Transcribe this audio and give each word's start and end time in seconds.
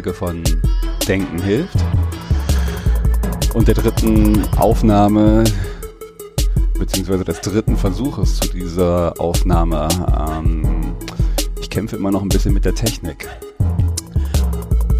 Folge 0.00 0.14
von 0.14 0.42
Denken 1.06 1.42
hilft. 1.42 1.76
Und 3.52 3.68
der 3.68 3.74
dritten 3.74 4.42
Aufnahme, 4.56 5.44
beziehungsweise 6.78 7.22
des 7.22 7.42
dritten 7.42 7.76
Versuches 7.76 8.38
zu 8.38 8.48
dieser 8.48 9.12
Aufnahme. 9.18 9.88
Ähm, 10.30 10.94
ich 11.60 11.68
kämpfe 11.68 11.96
immer 11.96 12.10
noch 12.10 12.22
ein 12.22 12.30
bisschen 12.30 12.54
mit 12.54 12.64
der 12.64 12.74
Technik. 12.74 13.28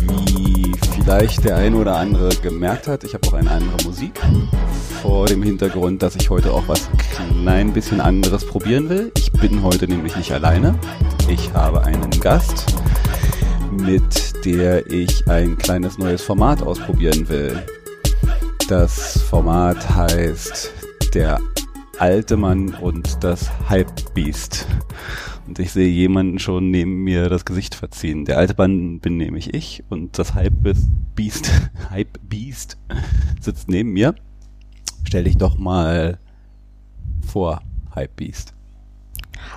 Wie 0.02 0.70
vielleicht 0.92 1.44
der 1.44 1.56
eine 1.56 1.77
oder 1.77 1.96
andere 1.96 2.28
gemerkt 2.42 2.86
hat, 2.86 3.02
ich 3.02 3.14
habe 3.14 3.27
auch 3.28 3.32
eine 3.32 3.50
andere 3.50 3.82
Musik. 3.84 4.20
Vor 5.00 5.24
dem 5.28 5.42
Hintergrund, 5.42 6.02
dass 6.02 6.14
ich 6.14 6.28
heute 6.28 6.52
auch 6.52 6.69
was 6.69 6.91
klein 7.08 7.72
bisschen 7.72 8.02
anderes 8.02 8.44
probieren 8.44 8.91
will. 8.91 9.12
Ich 9.16 9.32
bin 9.32 9.62
heute 9.62 9.88
nämlich 9.88 10.14
nicht 10.16 10.32
alleine. 10.32 10.74
Ich 11.27 11.55
habe 11.55 11.84
einen 11.84 12.10
Gast, 12.20 12.66
mit 13.70 14.30
der 14.44 14.90
ich 14.90 15.28
ein 15.28 15.58
kleines 15.58 15.98
neues 15.98 16.22
Format 16.22 16.62
ausprobieren 16.62 17.28
will. 17.28 17.62
Das 18.68 19.20
Format 19.22 19.90
heißt 19.90 20.72
Der 21.12 21.40
alte 21.98 22.36
Mann 22.36 22.74
und 22.74 23.22
das 23.22 23.50
Hype-Beast. 23.68 24.66
Und 25.46 25.58
ich 25.58 25.72
sehe 25.72 25.90
jemanden 25.90 26.38
schon 26.38 26.70
neben 26.70 27.04
mir 27.04 27.28
das 27.28 27.44
Gesicht 27.44 27.74
verziehen. 27.74 28.24
Der 28.24 28.38
alte 28.38 28.54
Mann 28.56 29.00
bin 29.00 29.16
nämlich 29.16 29.52
ich 29.52 29.84
und 29.91 30.19
das 30.19 30.34
Hype-Beast, 30.34 31.50
Hype-Beast 31.91 32.78
sitzt 33.41 33.69
neben 33.69 33.92
mir. 33.92 34.14
Stell 35.04 35.25
dich 35.25 35.36
doch 35.36 35.58
mal 35.58 36.19
vor, 37.27 37.60
Hype-Beast. 37.94 38.54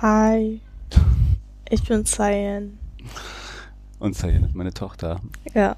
Hi, 0.02 0.60
ich 1.70 1.82
bin 1.84 2.04
Cyan. 2.04 2.78
Und 3.98 4.14
Cyan 4.14 4.44
ist 4.44 4.54
meine 4.54 4.72
Tochter. 4.72 5.20
Ja. 5.54 5.76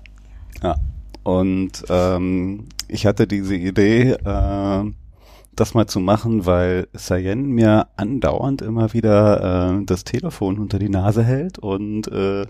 Ja. 0.63 0.77
Und 1.23 1.85
ähm, 1.89 2.67
ich 2.89 3.07
hatte 3.07 3.27
diese 3.27 3.57
Idee, 3.57 4.13
äh, 4.13 4.85
das 5.57 5.75
mal 5.75 5.87
zu 5.87 6.01
machen, 6.01 6.47
weil 6.47 6.87
Cyan 6.97 7.47
mir 7.47 7.89
andauernd 7.97 8.63
immer 8.63 8.93
wieder 8.93 9.79
äh, 9.81 9.85
das 9.85 10.05
Telefon 10.05 10.59
unter 10.59 10.79
die 10.79 10.91
Nase 10.91 11.25
hält 11.25 11.59
und 11.59 12.09
äh, 12.09 12.47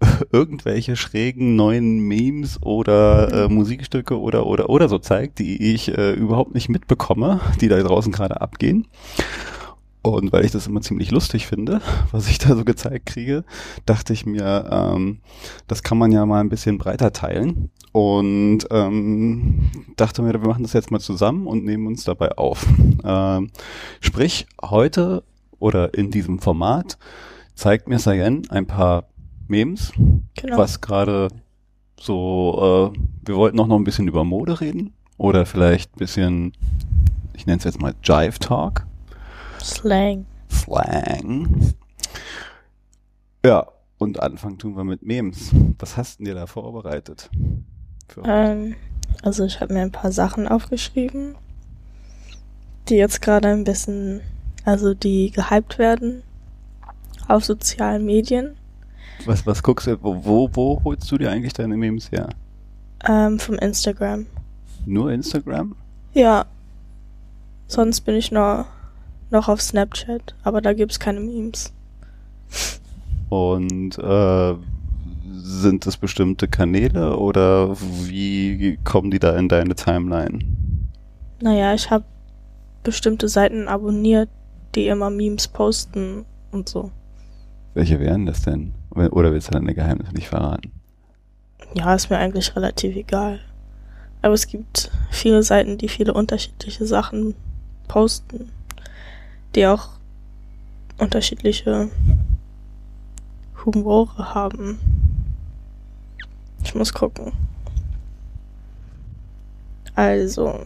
irgendwelche 0.32 0.96
schrägen 0.96 1.56
neuen 1.56 2.00
Memes 2.00 2.60
oder 2.62 3.44
äh, 3.44 3.48
Musikstücke 3.48 4.18
oder 4.18 4.46
oder 4.46 4.68
oder 4.68 4.88
so 4.88 4.98
zeigt, 4.98 5.38
die 5.38 5.72
ich 5.72 5.96
äh, 5.96 6.12
überhaupt 6.12 6.54
nicht 6.54 6.68
mitbekomme, 6.68 7.40
die 7.60 7.68
da 7.68 7.80
draußen 7.80 8.12
gerade 8.12 8.40
abgehen. 8.40 8.88
Und 10.02 10.32
weil 10.32 10.44
ich 10.44 10.50
das 10.50 10.66
immer 10.66 10.80
ziemlich 10.80 11.10
lustig 11.10 11.46
finde, 11.46 11.80
was 12.12 12.28
ich 12.28 12.38
da 12.38 12.56
so 12.56 12.64
gezeigt 12.64 13.06
kriege, 13.06 13.44
dachte 13.86 14.12
ich 14.12 14.24
mir, 14.26 14.68
ähm, 14.70 15.20
das 15.66 15.82
kann 15.82 15.98
man 15.98 16.10
ja 16.12 16.24
mal 16.26 16.40
ein 16.40 16.48
bisschen 16.48 16.78
breiter 16.78 17.12
teilen. 17.12 17.70
Und 17.92 18.60
ähm, 18.70 19.70
dachte 19.96 20.22
mir, 20.22 20.32
wir 20.32 20.48
machen 20.48 20.62
das 20.62 20.72
jetzt 20.74 20.90
mal 20.90 21.00
zusammen 21.00 21.46
und 21.46 21.64
nehmen 21.64 21.86
uns 21.86 22.04
dabei 22.04 22.36
auf. 22.38 22.66
Ähm, 23.02 23.48
sprich, 24.02 24.46
heute 24.62 25.22
oder 25.58 25.94
in 25.94 26.10
diesem 26.10 26.38
Format 26.38 26.98
zeigt 27.54 27.88
mir 27.88 27.98
Sayen 27.98 28.42
ein 28.50 28.66
paar 28.66 29.08
Memes, 29.48 29.92
Genau. 30.34 30.58
was 30.58 30.82
gerade 30.82 31.28
so, 31.98 32.92
äh, 32.94 32.98
wir 33.24 33.36
wollten 33.36 33.58
auch 33.58 33.66
noch 33.66 33.76
ein 33.76 33.84
bisschen 33.84 34.06
über 34.06 34.22
Mode 34.24 34.60
reden 34.60 34.92
oder 35.16 35.46
vielleicht 35.46 35.96
ein 35.96 35.98
bisschen, 35.98 36.52
ich 37.32 37.46
nenne 37.46 37.56
es 37.58 37.64
jetzt 37.64 37.80
mal 37.80 37.94
Jive 38.02 38.38
Talk. 38.38 38.86
Slang. 39.64 40.26
Slang. 40.50 41.74
Ja, 43.44 43.66
und 43.98 44.20
Anfang 44.20 44.58
tun 44.58 44.76
wir 44.76 44.84
mit 44.84 45.02
Memes. 45.02 45.50
Was 45.78 45.96
hast 45.96 46.18
denn 46.18 46.26
dir 46.26 46.34
da 46.34 46.46
vorbereitet? 46.46 47.30
Ähm, 48.24 48.74
also 49.22 49.44
ich 49.44 49.60
habe 49.60 49.74
mir 49.74 49.82
ein 49.82 49.92
paar 49.92 50.12
Sachen 50.12 50.48
aufgeschrieben, 50.48 51.34
die 52.88 52.96
jetzt 52.96 53.22
gerade 53.22 53.48
ein 53.48 53.64
bisschen, 53.64 54.20
also 54.64 54.94
die 54.94 55.30
gehypt 55.30 55.78
werden 55.78 56.22
auf 57.28 57.44
sozialen 57.44 58.04
Medien. 58.04 58.56
was, 59.24 59.46
was 59.46 59.62
guckst 59.62 59.86
du, 59.86 60.02
wo, 60.02 60.24
wo, 60.24 60.50
wo 60.52 60.80
holst 60.84 61.10
du 61.12 61.18
dir 61.18 61.30
eigentlich 61.30 61.52
deine 61.52 61.76
Memes 61.76 62.10
her? 62.10 62.30
Ähm, 63.06 63.38
vom 63.38 63.56
Instagram. 63.56 64.26
Nur 64.86 65.12
Instagram? 65.12 65.76
Ja. 66.12 66.46
Sonst 67.66 68.00
bin 68.00 68.16
ich 68.16 68.32
noch, 68.32 68.66
noch 69.30 69.48
auf 69.48 69.60
Snapchat, 69.60 70.34
aber 70.42 70.60
da 70.60 70.72
gibt's 70.72 71.00
keine 71.00 71.20
Memes. 71.20 71.72
Und 73.28 73.98
äh, 73.98 74.54
sind 75.32 75.86
es 75.86 75.96
bestimmte 75.96 76.48
Kanäle 76.48 77.16
oder 77.16 77.76
wie 77.80 78.78
kommen 78.84 79.10
die 79.10 79.18
da 79.18 79.36
in 79.36 79.48
deine 79.48 79.74
Timeline? 79.74 80.40
Naja, 81.40 81.74
ich 81.74 81.90
habe 81.90 82.04
bestimmte 82.82 83.28
Seiten 83.28 83.68
abonniert, 83.68 84.28
die 84.74 84.88
immer 84.88 85.10
Memes 85.10 85.48
posten 85.48 86.24
und 86.50 86.68
so. 86.68 86.90
Welche 87.74 88.00
wären 88.00 88.26
das 88.26 88.42
denn? 88.42 88.74
Oder 88.90 89.32
willst 89.32 89.48
du 89.48 89.52
deine 89.52 89.74
Geheimnisse 89.74 90.12
nicht 90.12 90.28
verraten? 90.28 90.72
Ja, 91.74 91.94
ist 91.94 92.10
mir 92.10 92.18
eigentlich 92.18 92.56
relativ 92.56 92.96
egal. 92.96 93.38
Aber 94.22 94.34
es 94.34 94.46
gibt 94.46 94.90
viele 95.10 95.42
Seiten, 95.42 95.78
die 95.78 95.88
viele 95.88 96.12
unterschiedliche 96.12 96.84
Sachen 96.84 97.34
posten, 97.88 98.50
die 99.54 99.66
auch 99.66 99.88
unterschiedliche 100.98 101.90
Humore 103.64 104.34
haben. 104.34 104.78
Ich 106.62 106.74
muss 106.74 106.92
gucken. 106.92 107.32
Also, 109.94 110.60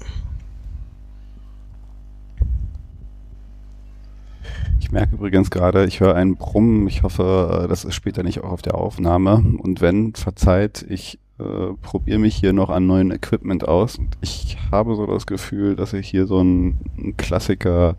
Ich 4.85 4.93
merke 4.93 5.15
übrigens 5.15 5.51
gerade, 5.51 5.87
ich 5.87 6.01
höre 6.01 6.15
einen 6.15 6.37
Brummen. 6.37 6.87
Ich 6.89 7.03
hoffe, 7.03 7.65
das 7.71 7.87
ist 7.87 7.95
später 7.95 8.23
nicht 8.23 8.45
auch 8.45 8.51
auf 8.51 8.63
der 8.63 8.75
Aufnahme. 8.75 9.43
Und 9.59 9.81
wenn, 9.81 10.13
verzeiht, 10.15 10.85
ich 10.87 11.19
äh, 11.39 11.73
probiere 11.81 12.19
mich 12.19 12.37
hier 12.37 12.53
noch 12.53 12.69
an 12.69 12.87
neuen 12.87 13.11
Equipment 13.11 13.67
aus. 13.67 13.99
Ich 14.21 14.59
habe 14.71 14.95
so 14.95 15.07
das 15.07 15.25
Gefühl, 15.25 15.75
dass 15.75 15.95
ich 15.95 16.07
hier 16.07 16.27
so 16.27 16.39
einen 16.41 17.15
Klassiker 17.17 17.97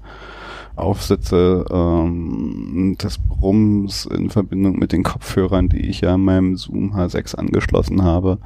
aufsetze 0.75 1.65
ähm, 1.71 2.97
des 3.01 3.17
Brummens 3.17 4.05
in 4.05 4.29
Verbindung 4.29 4.77
mit 4.77 4.91
den 4.91 5.03
Kopfhörern, 5.03 5.69
die 5.69 5.87
ich 5.87 6.01
ja 6.01 6.15
an 6.15 6.21
meinem 6.21 6.57
Zoom 6.57 6.93
H6 6.93 7.35
angeschlossen 7.35 8.03
habe. 8.03 8.39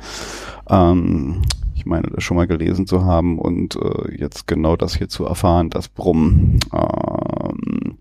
Ähm, 0.70 1.42
ich 1.76 1.86
meine, 1.86 2.10
das 2.14 2.24
schon 2.24 2.38
mal 2.38 2.48
gelesen 2.48 2.88
zu 2.88 3.06
haben 3.06 3.40
und 3.40 3.76
äh, 3.78 4.16
jetzt 4.18 4.48
genau 4.48 4.76
das 4.76 4.96
hier 4.96 5.10
zu 5.10 5.26
erfahren, 5.26 5.70
das 5.70 5.88
Brummen. 5.88 6.60
Ähm, 6.74 7.98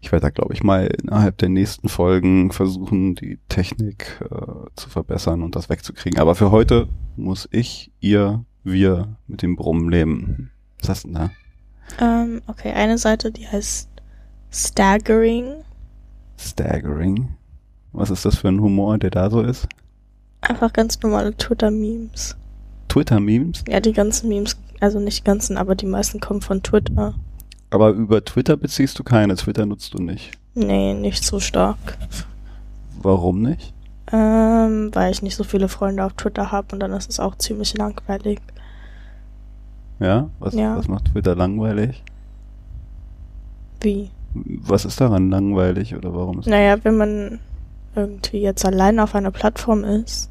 ich 0.00 0.12
werde 0.12 0.26
da, 0.26 0.30
glaube 0.30 0.54
ich, 0.54 0.62
mal 0.62 0.86
innerhalb 0.86 1.38
der 1.38 1.48
nächsten 1.48 1.88
Folgen 1.88 2.52
versuchen, 2.52 3.16
die 3.16 3.38
Technik 3.48 4.20
äh, 4.30 4.70
zu 4.76 4.88
verbessern 4.88 5.42
und 5.42 5.56
das 5.56 5.68
wegzukriegen. 5.68 6.20
Aber 6.20 6.36
für 6.36 6.52
heute 6.52 6.88
muss 7.16 7.48
ich, 7.50 7.90
ihr, 8.00 8.44
wir 8.62 9.16
mit 9.26 9.42
dem 9.42 9.56
Brummen 9.56 9.90
leben. 9.90 10.50
Was 10.80 10.88
hast 10.88 11.04
denn 11.04 11.14
da? 11.14 11.30
Ähm, 12.00 12.42
okay, 12.46 12.72
eine 12.72 12.98
Seite, 12.98 13.30
die 13.30 13.46
heißt 13.46 13.88
Staggering. 14.50 15.64
Staggering. 16.38 17.28
Was 17.92 18.10
ist 18.10 18.24
das 18.24 18.36
für 18.36 18.48
ein 18.48 18.60
Humor, 18.60 18.98
der 18.98 19.10
da 19.10 19.30
so 19.30 19.40
ist? 19.40 19.66
Einfach 20.40 20.72
ganz 20.72 21.00
normale 21.02 21.36
Twitter-Memes. 21.36 22.36
Twitter-Memes? 22.88 23.64
Ja, 23.68 23.80
die 23.80 23.92
ganzen 23.92 24.28
Memes, 24.28 24.56
also 24.80 25.00
nicht 25.00 25.20
die 25.20 25.24
ganzen, 25.24 25.56
aber 25.56 25.74
die 25.74 25.86
meisten 25.86 26.20
kommen 26.20 26.40
von 26.40 26.62
Twitter. 26.62 27.14
Aber 27.70 27.90
über 27.90 28.24
Twitter 28.24 28.56
beziehst 28.56 28.98
du 28.98 29.04
keine. 29.04 29.36
Twitter 29.36 29.66
nutzt 29.66 29.92
du 29.94 29.98
nicht. 29.98 30.32
Nee, 30.54 30.94
nicht 30.94 31.24
so 31.24 31.40
stark. 31.40 31.98
Warum 33.02 33.42
nicht? 33.42 33.74
Ähm, 34.10 34.90
weil 34.94 35.12
ich 35.12 35.22
nicht 35.22 35.36
so 35.36 35.44
viele 35.44 35.68
Freunde 35.68 36.04
auf 36.04 36.14
Twitter 36.14 36.50
habe 36.50 36.68
und 36.72 36.80
dann 36.80 36.92
ist 36.92 37.10
es 37.10 37.20
auch 37.20 37.36
ziemlich 37.36 37.76
langweilig. 37.76 38.40
Ja? 40.00 40.30
Was, 40.38 40.54
Ja. 40.54 40.76
was 40.76 40.88
macht 40.88 41.06
Twitter 41.12 41.34
langweilig? 41.34 42.02
Wie? 43.80 44.10
Was 44.34 44.84
ist 44.84 45.00
daran 45.00 45.30
langweilig 45.30 45.94
oder 45.94 46.14
warum 46.14 46.38
ist 46.40 46.46
Naja, 46.46 46.76
wenn 46.84 46.96
man 46.96 47.40
irgendwie 47.96 48.40
jetzt 48.40 48.64
allein 48.64 49.00
auf 49.00 49.14
einer 49.14 49.30
Plattform 49.30 49.84
ist, 49.84 50.30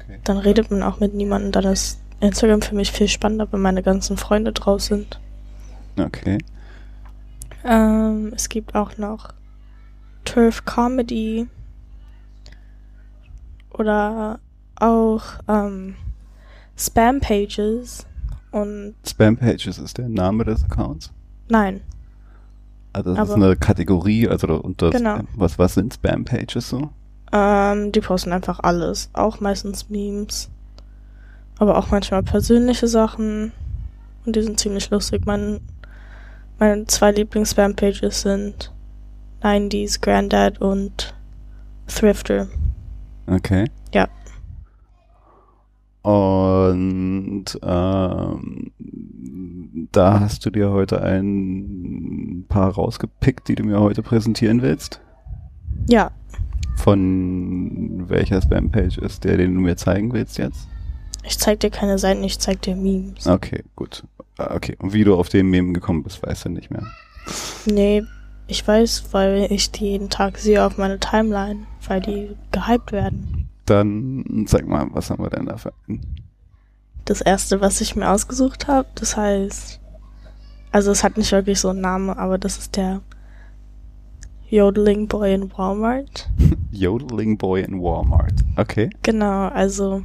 Okay. 0.00 0.18
dann 0.24 0.36
redet 0.38 0.70
man 0.70 0.82
auch 0.82 1.00
mit 1.00 1.14
niemandem. 1.14 1.52
Dann 1.52 1.64
ist 1.64 2.00
Instagram 2.20 2.60
für 2.62 2.74
mich 2.74 2.92
viel 2.92 3.08
spannender, 3.08 3.46
wenn 3.50 3.60
meine 3.60 3.82
ganzen 3.82 4.16
Freunde 4.16 4.52
draus 4.52 4.86
sind. 4.86 5.20
Okay. 5.98 6.38
Ähm, 7.64 8.32
es 8.34 8.48
gibt 8.50 8.74
auch 8.74 8.98
noch 8.98 9.30
Turf 10.24 10.64
Comedy 10.64 11.46
oder 13.72 14.40
auch 14.76 15.22
ähm, 15.48 15.94
Spam 16.76 17.20
Pages 17.20 18.06
und 18.54 18.94
Spam 19.06 19.36
Pages 19.36 19.78
ist 19.78 19.98
der 19.98 20.08
Name 20.08 20.44
des 20.44 20.64
Accounts. 20.64 21.10
nein, 21.48 21.80
Also 22.92 23.14
das 23.14 23.28
ist 23.28 23.34
Aber- 23.34 23.44
eine 23.44 23.56
Kategorie, 23.56 24.28
also 24.28 24.46
unter 24.60 24.90
Genau. 24.90 25.18
was, 25.34 25.58
was 25.58 25.74
sind 25.74 25.92
Spam-Pages 25.94 26.68
so? 26.68 26.90
Ähm, 27.32 27.90
die 27.90 28.00
posten 28.00 28.32
einfach 28.32 28.60
alles. 28.62 29.10
Auch 29.12 29.40
meistens 29.40 29.90
Memes. 29.90 30.48
Aber 31.58 31.76
auch 31.76 31.90
manchmal 31.90 32.22
persönliche 32.22 32.86
Sachen. 32.86 33.50
Und 34.24 34.36
die 34.36 34.42
sind 34.42 34.60
ziemlich 34.60 34.88
lustig. 34.90 35.26
Mein, 35.26 35.60
meine 36.60 36.86
zwei 36.86 37.10
Lieblings-Spam-Pages 37.10 38.20
sind 38.22 38.72
90s 39.42 40.00
Granddad 40.00 40.60
und 40.60 41.14
Thrifter. 41.88 42.46
Okay. 43.26 43.64
Ja. 43.92 44.06
Und 46.04 47.46
ähm, 47.62 48.72
da 49.90 50.20
hast 50.20 50.44
du 50.44 50.50
dir 50.50 50.70
heute 50.70 51.00
ein 51.02 52.44
paar 52.48 52.72
rausgepickt, 52.74 53.48
die 53.48 53.54
du 53.54 53.64
mir 53.64 53.80
heute 53.80 54.02
präsentieren 54.02 54.60
willst. 54.60 55.00
Ja, 55.88 56.10
Von 56.76 58.04
welcher 58.08 58.42
Spam-Page 58.42 58.98
ist 58.98 59.24
der, 59.24 59.38
den 59.38 59.54
du 59.54 59.60
mir 59.60 59.76
zeigen 59.76 60.12
willst 60.12 60.36
jetzt? 60.38 60.68
ich 61.26 61.38
zeig 61.38 61.60
dir 61.60 61.70
keine 61.70 61.96
Seiten, 61.98 62.22
ich 62.22 62.38
zeig 62.38 62.60
dir 62.60 62.76
Memes. 62.76 63.26
Okay, 63.26 63.64
gut. 63.74 64.04
Ah, 64.36 64.54
Okay, 64.56 64.76
und 64.80 64.92
wie 64.92 65.04
du 65.04 65.14
auf 65.14 65.30
den 65.30 65.48
Meme 65.48 65.72
gekommen 65.72 66.02
bist, 66.02 66.22
weißt 66.22 66.44
du 66.44 66.48
nicht 66.50 66.70
mehr. 66.70 66.82
Nee, 67.64 68.02
ich 68.46 68.68
weiß, 68.68 69.06
weil 69.12 69.46
ich 69.50 69.70
die 69.72 69.86
jeden 69.92 70.10
Tag 70.10 70.36
sehe 70.36 70.62
auf 70.62 70.76
meiner 70.76 71.00
Timeline, 71.00 71.60
weil 71.88 72.02
die 72.02 72.36
gehypt 72.52 72.92
werden. 72.92 73.48
Dann 73.66 74.44
sag 74.46 74.66
mal, 74.66 74.86
was 74.90 75.10
haben 75.10 75.22
wir 75.22 75.30
denn 75.30 75.46
da 75.46 75.56
für 75.56 75.72
einen? 75.88 76.24
Das 77.04 77.20
erste, 77.20 77.60
was 77.60 77.80
ich 77.80 77.96
mir 77.96 78.10
ausgesucht 78.10 78.66
habe, 78.66 78.88
das 78.94 79.16
heißt, 79.16 79.80
also 80.72 80.90
es 80.90 81.04
hat 81.04 81.16
nicht 81.16 81.32
wirklich 81.32 81.60
so 81.60 81.68
einen 81.68 81.80
Namen, 81.80 82.10
aber 82.10 82.38
das 82.38 82.58
ist 82.58 82.76
der 82.76 83.02
Yodeling 84.48 85.08
Boy 85.08 85.34
in 85.34 85.52
Walmart. 85.56 86.28
Yodeling 86.72 87.38
Boy 87.38 87.62
in 87.62 87.80
Walmart. 87.80 88.34
Okay. 88.56 88.90
Genau, 89.02 89.48
also 89.48 90.02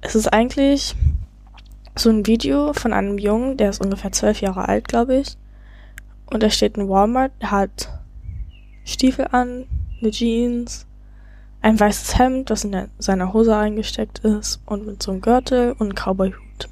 es 0.00 0.14
ist 0.14 0.32
eigentlich 0.32 0.94
so 1.96 2.10
ein 2.10 2.26
Video 2.26 2.72
von 2.72 2.92
einem 2.92 3.18
Jungen, 3.18 3.56
der 3.56 3.70
ist 3.70 3.80
ungefähr 3.80 4.12
zwölf 4.12 4.40
Jahre 4.40 4.68
alt, 4.68 4.88
glaube 4.88 5.16
ich. 5.16 5.36
Und 6.26 6.42
er 6.42 6.50
steht 6.50 6.76
in 6.76 6.88
Walmart, 6.88 7.32
hat 7.42 7.88
Stiefel 8.84 9.28
an, 9.30 9.66
eine 10.00 10.10
Jeans, 10.10 10.86
ein 11.62 11.78
weißes 11.78 12.18
Hemd, 12.18 12.50
das 12.50 12.64
in 12.64 12.88
seiner 12.98 13.32
Hose 13.32 13.56
eingesteckt 13.56 14.18
ist 14.20 14.60
und 14.66 14.84
mit 14.84 15.02
so 15.02 15.12
einem 15.12 15.20
Gürtel 15.20 15.72
und 15.72 15.82
einem 15.82 15.94
Cowboy-Hut. 15.94 16.68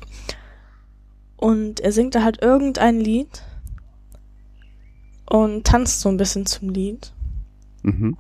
Und 1.36 1.80
er 1.80 1.92
singt 1.92 2.16
da 2.16 2.24
halt 2.24 2.42
irgendein 2.42 3.00
Lied 3.00 3.42
und 5.26 5.64
tanzt 5.64 6.00
so 6.00 6.08
ein 6.08 6.16
bisschen 6.16 6.44
zum 6.44 6.70
Lied. 6.70 7.12
Mhm. 7.82 8.18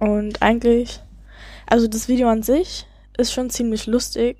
Und 0.00 0.42
eigentlich, 0.42 1.00
also 1.66 1.86
das 1.86 2.08
Video 2.08 2.28
an 2.28 2.42
sich 2.42 2.86
ist 3.16 3.32
schon 3.32 3.48
ziemlich 3.48 3.86
lustig, 3.86 4.36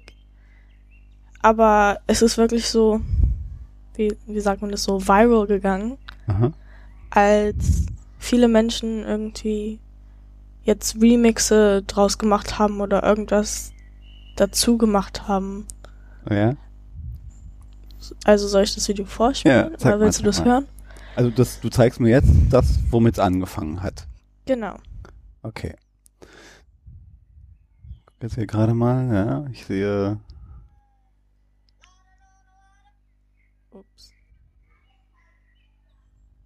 aber 1.42 2.00
es 2.08 2.22
ist 2.22 2.38
wirklich 2.38 2.68
so, 2.68 3.00
wie, 3.94 4.16
wie 4.26 4.40
sagt 4.40 4.62
man 4.62 4.72
das 4.72 4.82
so, 4.82 5.00
viral 5.00 5.46
gegangen, 5.46 5.96
Aha. 6.26 6.52
als 7.10 7.86
viele 8.18 8.48
Menschen 8.48 9.04
irgendwie 9.04 9.78
jetzt 10.68 11.00
Remixe 11.00 11.82
draus 11.82 12.18
gemacht 12.18 12.58
haben 12.58 12.82
oder 12.82 13.02
irgendwas 13.02 13.72
dazu 14.36 14.76
gemacht 14.76 15.26
haben. 15.26 15.66
Ja. 16.30 16.56
Also 18.24 18.46
soll 18.48 18.64
ich 18.64 18.74
das 18.74 18.86
Video 18.86 19.06
vorspielen? 19.06 19.72
Ja, 19.72 19.86
oder 19.86 20.00
willst 20.00 20.20
mal, 20.20 20.24
du 20.24 20.28
das 20.28 20.38
mal. 20.40 20.46
hören? 20.46 20.68
Also 21.16 21.30
das, 21.30 21.60
du 21.60 21.70
zeigst 21.70 22.00
mir 22.00 22.10
jetzt 22.10 22.30
das, 22.50 22.78
womit 22.90 23.14
es 23.14 23.18
angefangen 23.18 23.82
hat. 23.82 24.06
Genau. 24.44 24.76
Okay. 25.42 25.74
Guck 28.04 28.22
jetzt 28.22 28.34
hier 28.34 28.46
gerade 28.46 28.74
mal, 28.74 29.12
ja. 29.12 29.46
Ich 29.50 29.64
sehe. 29.64 30.20
Ups. 33.70 34.12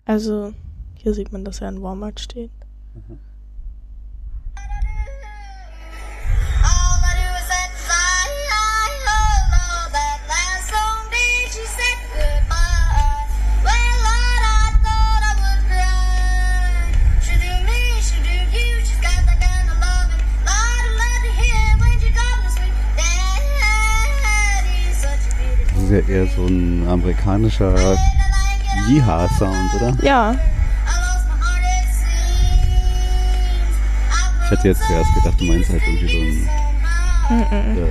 Also, 0.04 0.54
hier 0.94 1.12
sieht 1.12 1.32
man, 1.32 1.44
dass 1.44 1.60
er 1.60 1.68
in 1.68 1.82
Walmart 1.82 2.20
steht. 2.20 2.52
All 2.94 3.31
ja 25.92 25.98
eher 26.08 26.26
so 26.26 26.46
ein 26.46 26.86
amerikanischer 26.88 27.74
Yeehaw-Sound, 28.88 29.74
oder? 29.74 29.96
Ja. 30.02 30.34
Ich 34.44 34.50
hatte 34.50 34.68
jetzt 34.68 34.82
zuerst 34.86 35.14
gedacht, 35.14 35.40
du 35.40 35.44
meinst 35.44 35.70
halt 35.70 35.82
irgendwie 35.86 36.08
so 36.08 36.18
ein 36.18 36.62
mm 37.38 37.78
äh, 37.78 37.90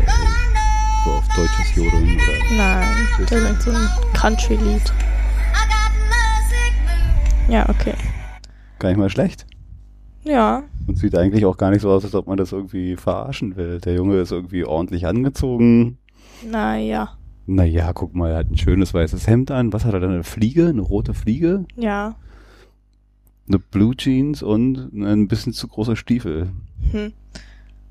so 1.04 1.12
auf 1.12 1.28
deutsches 1.30 1.76
Jodeln 1.76 2.16
oder. 2.16 2.56
nein, 2.56 2.86
singt 3.28 3.62
so 3.62 3.72
ein 3.72 3.90
Country-Lied. 4.14 4.94
Ja, 7.48 7.68
okay. 7.68 7.94
Gar 8.78 8.90
nicht 8.90 8.98
mal 8.98 9.10
schlecht. 9.10 9.48
Ja, 10.24 10.64
Und 10.88 11.00
sieht 11.00 11.16
eigentlich 11.16 11.46
auch 11.46 11.58
gar 11.58 11.72
nicht 11.72 11.82
so 11.82 11.90
aus, 11.90 12.04
als 12.06 12.14
ob 12.14 12.28
man 12.28 12.38
das 12.38 12.52
irgendwie 12.52 12.96
verarschen 12.96 13.56
will. 13.56 13.80
Der 13.80 13.96
Junge 13.96 14.18
ist 14.18 14.32
irgendwie 14.32 14.64
ordentlich 14.64 15.08
angezogen. 15.08 15.98
naja, 16.48 17.18
Naja, 17.48 17.92
guck 17.94 18.14
mal, 18.16 18.32
er 18.32 18.38
hat 18.38 18.52
ein 18.52 18.58
schönes 18.58 18.94
weißes 18.94 19.28
Hemd 19.28 19.52
an. 19.52 19.74
Was 19.74 19.86
hat 19.86 19.94
er 19.94 20.00
da? 20.00 20.08
Eine 20.08 20.24
Fliege? 20.24 20.68
Eine 20.68 20.82
rote 20.82 21.14
Fliege? 21.14 21.66
ja. 21.76 22.16
Eine 23.48 23.60
Blue 23.60 23.96
Jeans 23.98 24.44
und 24.44 24.94
ein 24.94 25.28
bisschen 25.28 25.52
zu 25.52 25.68
großer 25.68 25.98
Stiefel. 25.98 26.52
Hm. 26.92 27.12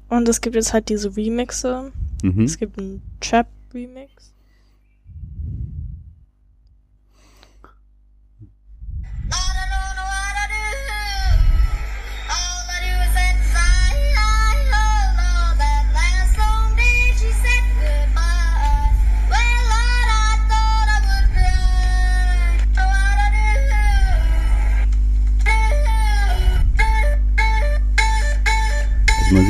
Und 0.08 0.28
es 0.28 0.40
gibt 0.40 0.56
jetzt 0.56 0.72
halt 0.72 0.88
diese 0.88 1.14
Remixe. 1.14 1.92
Mhm. 2.22 2.44
Es 2.44 2.56
gibt 2.56 2.78
einen 2.78 3.02
Trap-Remix. 3.20 4.32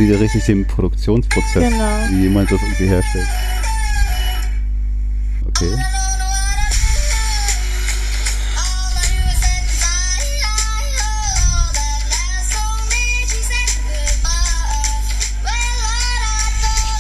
Sieht 0.01 0.11
ja 0.13 0.17
richtig 0.19 0.45
den 0.47 0.67
Produktionsprozess, 0.67 1.71
Genau. 1.71 2.09
wie 2.09 2.23
jemand 2.23 2.51
das 2.51 2.61
irgendwie 2.63 2.87
herstellt. 2.87 3.29
Okay. 5.47 5.77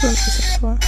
So 0.03 0.07
ein 0.07 0.13
bisschen 0.15 0.61
vor. 0.61 0.79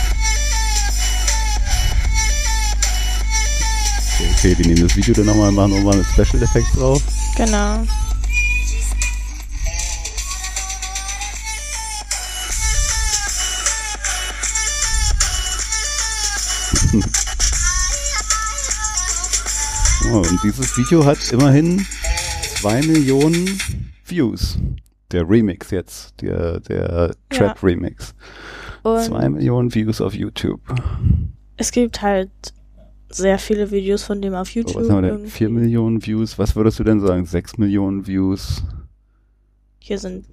Okay, 4.39 4.55
die 4.55 4.63
nehmen 4.69 4.87
das 4.87 4.97
Video 4.97 5.15
dann 5.15 5.27
nochmal, 5.27 5.51
machen 5.53 5.71
nochmal 5.77 5.97
mit 5.97 6.07
Special 6.07 6.43
Effects 6.43 6.73
drauf. 6.73 7.03
Genau. 7.37 7.85
Und 20.13 20.43
dieses 20.43 20.77
Video 20.77 21.05
hat 21.05 21.33
immerhin 21.33 21.85
zwei 22.57 22.81
Millionen 22.83 23.59
Views. 24.05 24.59
Der 25.11 25.29
Remix 25.29 25.71
jetzt, 25.71 26.21
der, 26.21 26.61
der 26.61 27.15
Trap 27.31 27.63
Remix. 27.63 28.15
Zwei 28.83 29.27
Und 29.27 29.35
Millionen 29.35 29.75
Views 29.75 30.01
auf 30.01 30.15
YouTube. 30.15 30.61
es 31.57 31.71
gibt 31.71 32.03
halt 32.03 32.31
sehr 33.11 33.39
viele 33.39 33.71
Videos 33.71 34.03
von 34.03 34.21
dem 34.23 34.35
auf 34.35 34.51
YouTube. 34.51 34.83
was 34.83 34.89
haben 34.91 34.97
wir 34.97 35.03
denn? 35.03 35.11
irgendwie. 35.11 35.31
Vier 35.31 35.49
Millionen 35.51 36.05
Views? 36.05 36.39
Was 36.39 36.57
würdest 36.57 36.79
du 36.79 36.85
denn 36.85 37.01
sagen? 37.01 37.25
Sechs 37.27 37.59
Millionen 37.59 38.07
Views? 38.07 38.63
Hier 39.79 39.99
sind 39.99 40.27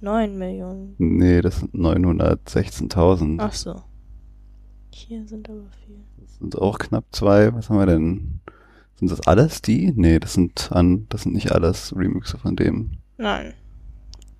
neun 0.00 0.38
Millionen. 0.38 0.94
Nee, 0.98 1.40
das 1.42 1.60
sind 1.60 1.74
916.000. 1.74 3.36
Ach 3.40 3.52
so. 3.52 3.82
Hier 4.90 5.26
sind 5.26 5.48
aber 5.48 5.68
viel. 5.84 5.96
Das 6.18 6.38
sind 6.38 6.56
auch 6.58 6.78
knapp 6.78 7.04
zwei. 7.12 7.52
Was 7.54 7.68
haben 7.68 7.78
wir 7.78 7.86
denn? 7.86 8.39
Sind 9.00 9.10
das 9.10 9.26
alles 9.26 9.62
die? 9.62 9.92
Nee, 9.96 10.20
das 10.20 10.34
sind 10.34 10.70
an, 10.72 11.06
das 11.08 11.22
sind 11.22 11.32
nicht 11.34 11.52
alles 11.52 11.94
Remixe 11.96 12.36
von 12.36 12.54
dem. 12.54 12.98
Nein. 13.16 13.54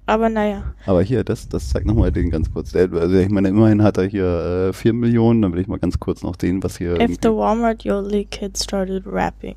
Aber 0.05 0.29
naja. 0.29 0.75
Aber 0.85 1.03
hier, 1.03 1.25
das, 1.25 1.49
das 1.49 1.71
zeigt 1.71 1.87
nochmal 1.87 2.13
den 2.13 2.31
ganz 2.31 2.53
kurz. 2.53 2.73
Der, 2.73 2.93
also 2.93 3.17
ich 3.17 3.31
meine, 3.31 3.49
immerhin 3.49 3.83
hat 3.83 3.97
er 3.97 4.05
hier 4.05 4.69
äh, 4.69 4.73
4 4.75 4.93
Millionen, 4.93 5.41
dann 5.41 5.55
will 5.55 5.61
ich 5.61 5.67
mal 5.67 5.79
ganz 5.79 5.99
kurz 5.99 6.23
noch 6.23 6.37
den, 6.37 6.63
was 6.63 6.77
hier. 6.77 7.01
If 7.01 7.17
the 7.23 7.29
Walmart 7.31 7.85
Yodely 7.85 8.27
kid 8.27 8.59
started 8.59 9.07
rapping. 9.07 9.57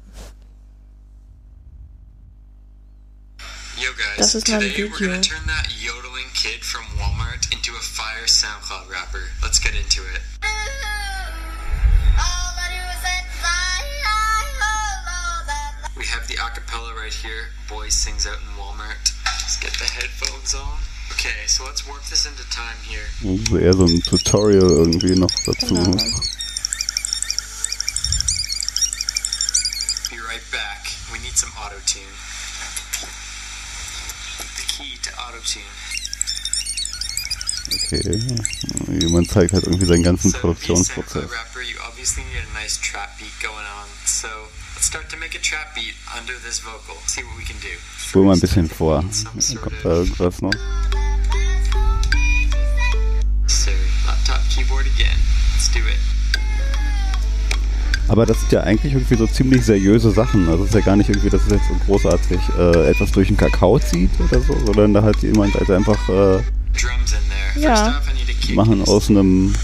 Yo 3.76 3.90
guys, 3.98 4.18
Das 4.18 4.36
ist 4.36 4.48
mein 4.48 4.62
today 4.62 4.84
we're 4.84 5.08
gonna 5.08 5.20
turn 5.20 5.46
that 5.48 5.68
yodeling 5.84 6.32
kid 6.34 6.64
from 6.64 6.84
Walmart 6.98 7.52
into 7.52 7.74
a 7.74 7.82
fire 7.82 8.26
SoundCloud 8.26 8.90
rapper. 8.90 9.24
Let's 9.42 9.60
get 9.60 9.74
into 9.74 10.02
it. 10.16 10.22
We 15.96 16.06
have 16.06 16.28
the 16.28 16.36
acapella 16.36 16.96
right 16.96 17.14
here. 17.14 17.50
Boy 17.70 17.90
sings 17.90 18.26
out 18.26 18.40
in 18.42 18.48
Walmart. 18.58 19.14
Just 19.40 19.62
get 19.62 19.74
the 19.74 19.86
headphones 19.86 20.56
on. 20.56 20.80
Okay, 21.12 21.46
so 21.46 21.64
let's 21.66 21.88
work 21.88 22.04
this 22.10 22.26
into 22.26 22.44
time 22.50 22.78
here. 22.82 23.06
Also 23.24 23.58
eher 23.58 23.74
so 23.74 23.86
ein 23.86 24.02
Tutorial 24.02 24.70
irgendwie 24.70 25.16
noch 25.16 25.30
dazu. 25.46 25.76
Genau. 25.76 25.92
Be 30.10 30.18
right 30.28 30.44
back. 30.52 30.90
We 31.12 31.20
need 31.20 31.38
some 31.38 31.52
auto 31.58 31.78
tune. 31.86 32.02
The 34.58 34.66
key 34.68 34.98
to 35.04 35.12
auto 35.22 35.40
tune. 35.46 35.62
Okay. 37.70 38.20
Jemand 39.00 39.30
zeigt 39.30 39.54
halt 39.54 39.66
irgendwie 39.66 39.86
seinen 39.86 40.04
ganzen 40.04 40.32
So, 40.32 40.40
Produktionsprozess. 40.40 41.14
SoundCloud 41.14 41.32
rapper, 41.32 41.62
you 41.62 41.78
obviously 41.88 42.24
need 42.24 42.42
a 42.50 42.54
nice 42.54 42.78
trap 42.78 43.18
beat 43.20 43.34
going 43.42 43.66
on. 43.66 43.88
So 44.06 44.28
let's 44.84 44.88
start 44.88 45.10
to 45.10 45.18
make 45.18 45.34
a 45.34 45.40
trap 45.40 45.74
beat 45.74 45.96
under 46.18 46.34
this 46.46 46.60
vocal. 46.60 46.96
See 47.06 47.24
what 47.24 47.38
we 47.38 47.46
can 47.46 47.56
do. 47.62 47.70
Spul 47.98 48.26
mal 48.26 48.34
ein 48.34 48.40
bisschen 48.40 48.68
vor. 48.68 49.00
we 49.00 49.04
need 49.06 49.16
some 49.16 49.32
Da 49.36 49.42
sort 49.42 49.62
kommt 49.62 49.76
da 49.84 49.90
irgendwas 49.90 50.42
noch. 50.42 50.52
Sorry, 53.48 53.78
laptop 54.06 54.42
keyboard 54.50 54.86
again. 54.86 55.18
Let's 55.54 55.72
do 55.72 55.80
it. 55.80 56.00
Aber 58.10 58.26
das 58.26 58.42
sind 58.42 58.52
ja 58.52 58.62
eigentlich 58.62 58.94
irgendwie 58.94 59.16
so 59.16 59.26
ziemlich 59.26 59.64
seriöse 59.64 60.12
Sachen. 60.12 60.50
Also 60.50 60.64
es 60.64 60.72
ist 60.72 60.76
ja 60.76 60.82
gar 60.82 60.98
nicht 60.98 61.10
irgendwie, 61.10 61.30
dass 61.30 61.44
es 61.44 61.52
jetzt 61.52 61.68
so 61.70 61.76
großartig 61.86 62.40
äh, 62.58 62.90
etwas 62.90 63.12
durch 63.14 63.30
den 63.30 63.38
Kakao 63.38 63.80
zieht 63.80 64.12
oder 64.20 64.42
so, 64.42 64.54
sondern 64.66 64.94
da 64.94 65.02
hat 65.02 65.22
jemand 65.22 65.54
halt 65.54 65.72
einfach 65.72 66.10
äh, 66.10 66.44
Drums 66.74 67.14
in 67.14 67.20
there. 67.30 67.64
Ja. 67.64 67.76
First 67.76 67.98
off, 67.98 68.10
I 68.10 68.14
need 68.20 68.30
a 68.30 68.34
kick. 68.46 68.56
machen 68.56 68.82
aus 68.82 69.10
einem, 69.10 69.56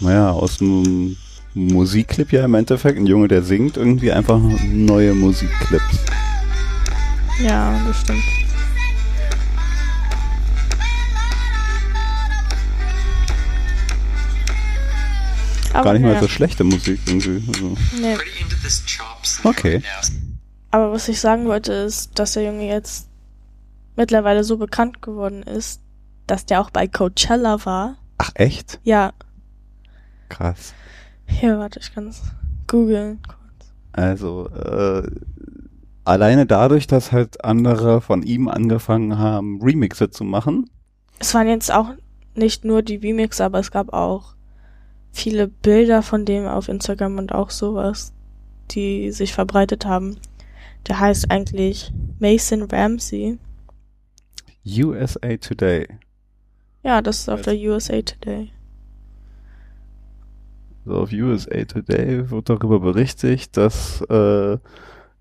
naja, 0.00 0.30
aus 0.30 0.60
einem 0.60 1.16
Musikclip 1.56 2.32
ja 2.32 2.44
im 2.44 2.54
Endeffekt, 2.54 2.98
ein 2.98 3.06
Junge, 3.06 3.28
der 3.28 3.42
singt, 3.42 3.78
irgendwie 3.78 4.12
einfach 4.12 4.38
neue 4.38 5.14
Musikclips. 5.14 6.04
Ja, 7.42 7.80
das 7.86 8.00
stimmt. 8.00 8.22
Gar 15.72 15.92
nicht 15.92 16.02
mal 16.02 16.08
naja. 16.08 16.20
so 16.20 16.28
schlechte 16.28 16.64
Musik 16.64 17.00
irgendwie. 17.06 17.42
Also. 17.48 17.76
Nee. 18.00 18.16
Okay. 19.44 19.82
Aber 20.70 20.92
was 20.92 21.08
ich 21.08 21.20
sagen 21.20 21.46
wollte, 21.46 21.72
ist, 21.72 22.18
dass 22.18 22.32
der 22.32 22.44
Junge 22.44 22.66
jetzt 22.66 23.08
mittlerweile 23.96 24.44
so 24.44 24.58
bekannt 24.58 25.00
geworden 25.00 25.42
ist, 25.42 25.80
dass 26.26 26.44
der 26.44 26.60
auch 26.60 26.70
bei 26.70 26.86
Coachella 26.86 27.64
war. 27.64 27.96
Ach 28.18 28.30
echt? 28.34 28.78
Ja, 28.82 29.12
Krass. 30.28 30.74
Hier, 31.26 31.58
warte, 31.58 31.80
ich 31.80 31.94
kann 31.94 32.08
es 32.08 32.22
googeln. 32.66 33.20
Also, 33.92 34.48
äh, 34.48 35.08
alleine 36.04 36.46
dadurch, 36.46 36.86
dass 36.86 37.12
halt 37.12 37.44
andere 37.44 38.00
von 38.00 38.22
ihm 38.22 38.48
angefangen 38.48 39.18
haben, 39.18 39.60
Remixe 39.62 40.10
zu 40.10 40.24
machen. 40.24 40.70
Es 41.18 41.34
waren 41.34 41.48
jetzt 41.48 41.72
auch 41.72 41.90
nicht 42.34 42.64
nur 42.64 42.82
die 42.82 42.96
Remix, 42.96 43.40
aber 43.40 43.58
es 43.58 43.70
gab 43.70 43.92
auch 43.92 44.34
viele 45.12 45.48
Bilder 45.48 46.02
von 46.02 46.24
dem 46.24 46.46
auf 46.46 46.68
Instagram 46.68 47.18
und 47.18 47.32
auch 47.32 47.50
sowas, 47.50 48.12
die 48.70 49.10
sich 49.12 49.32
verbreitet 49.32 49.86
haben. 49.86 50.18
Der 50.86 51.00
heißt 51.00 51.30
eigentlich 51.30 51.92
Mason 52.18 52.62
Ramsey. 52.62 53.38
USA 54.66 55.36
Today. 55.36 55.86
Ja, 56.82 57.02
das 57.02 57.20
ist 57.20 57.28
auf 57.28 57.42
der 57.42 57.54
USA 57.54 58.02
Today. 58.02 58.50
So 60.86 60.92
auf 60.98 61.10
USA 61.12 61.64
Today 61.64 62.30
wird 62.30 62.48
darüber 62.48 62.78
berichtet, 62.78 63.56
dass 63.56 64.00
äh, 64.02 64.56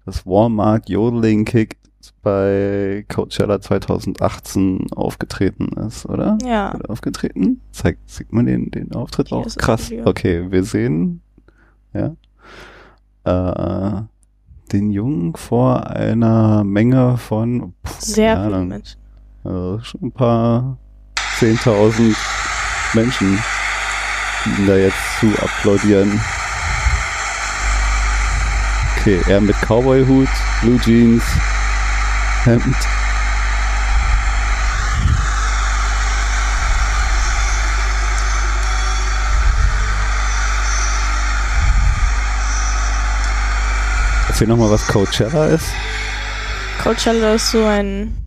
das 0.06 0.24
Walmart 0.24 0.90
Yodeling 0.90 1.44
Kick 1.44 1.78
bei 2.22 3.04
Coachella 3.12 3.60
2018 3.60 4.92
aufgetreten 4.96 5.70
ist, 5.88 6.06
oder? 6.06 6.38
Ja, 6.46 6.76
Oder 6.76 6.92
aufgetreten? 6.92 7.62
Zeigt, 7.72 8.08
sieht 8.08 8.32
man 8.32 8.46
den, 8.46 8.70
den 8.70 8.94
Auftritt 8.94 9.30
Hier 9.30 9.40
auch? 9.40 9.48
Krass. 9.58 9.92
Okay, 10.06 10.52
wir 10.52 10.64
sehen, 10.64 11.22
ja, 11.94 12.16
äh, 13.24 14.04
den 14.72 14.92
Jungen 14.92 15.36
vor 15.36 15.88
einer 15.88 16.64
Menge 16.64 17.18
von 17.18 17.74
pff, 17.84 18.02
sehr 18.02 18.36
keine 18.36 18.46
viele 18.46 18.56
Ahnung, 18.56 18.68
Menschen. 18.68 19.02
also 19.44 19.80
schon 19.80 20.02
ein 20.04 20.12
paar 20.12 20.78
zehntausend 21.40 22.16
Menschen, 22.94 23.38
die 23.38 23.65
ihm 24.46 24.68
da 24.68 24.76
jetzt 24.76 25.20
zu 25.20 25.28
applaudieren. 25.42 26.22
Okay, 28.98 29.22
er 29.28 29.42
mit 29.42 29.56
Cowboy-Hut, 29.62 30.30
Blue 30.62 30.80
Jeans, 30.80 31.24
Hemd. 32.44 32.76
Erzähl 44.28 44.48
nochmal, 44.48 44.72
was 44.72 44.86
Coachella 44.88 45.46
ist. 45.46 45.68
Coachella 46.84 47.36
ist 47.36 47.52
so 47.52 47.64
ein 47.64 48.26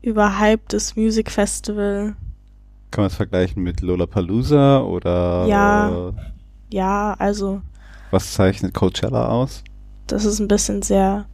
überhyptes 0.00 0.96
Music 0.96 1.30
Festival. 1.30 2.16
Kann 2.94 3.02
man 3.02 3.08
es 3.08 3.16
vergleichen 3.16 3.60
mit 3.64 3.80
Lollapalooza 3.80 4.80
oder 4.82 5.46
Ja. 5.48 6.08
äh, 6.10 6.12
Ja, 6.70 7.14
also 7.18 7.60
was 8.12 8.32
zeichnet 8.34 8.72
Coachella 8.72 9.26
aus? 9.28 9.64
das 10.06 10.24
ist 10.24 10.38
ein 10.38 10.46
bisschen 10.48 10.80
sehr 10.82 11.26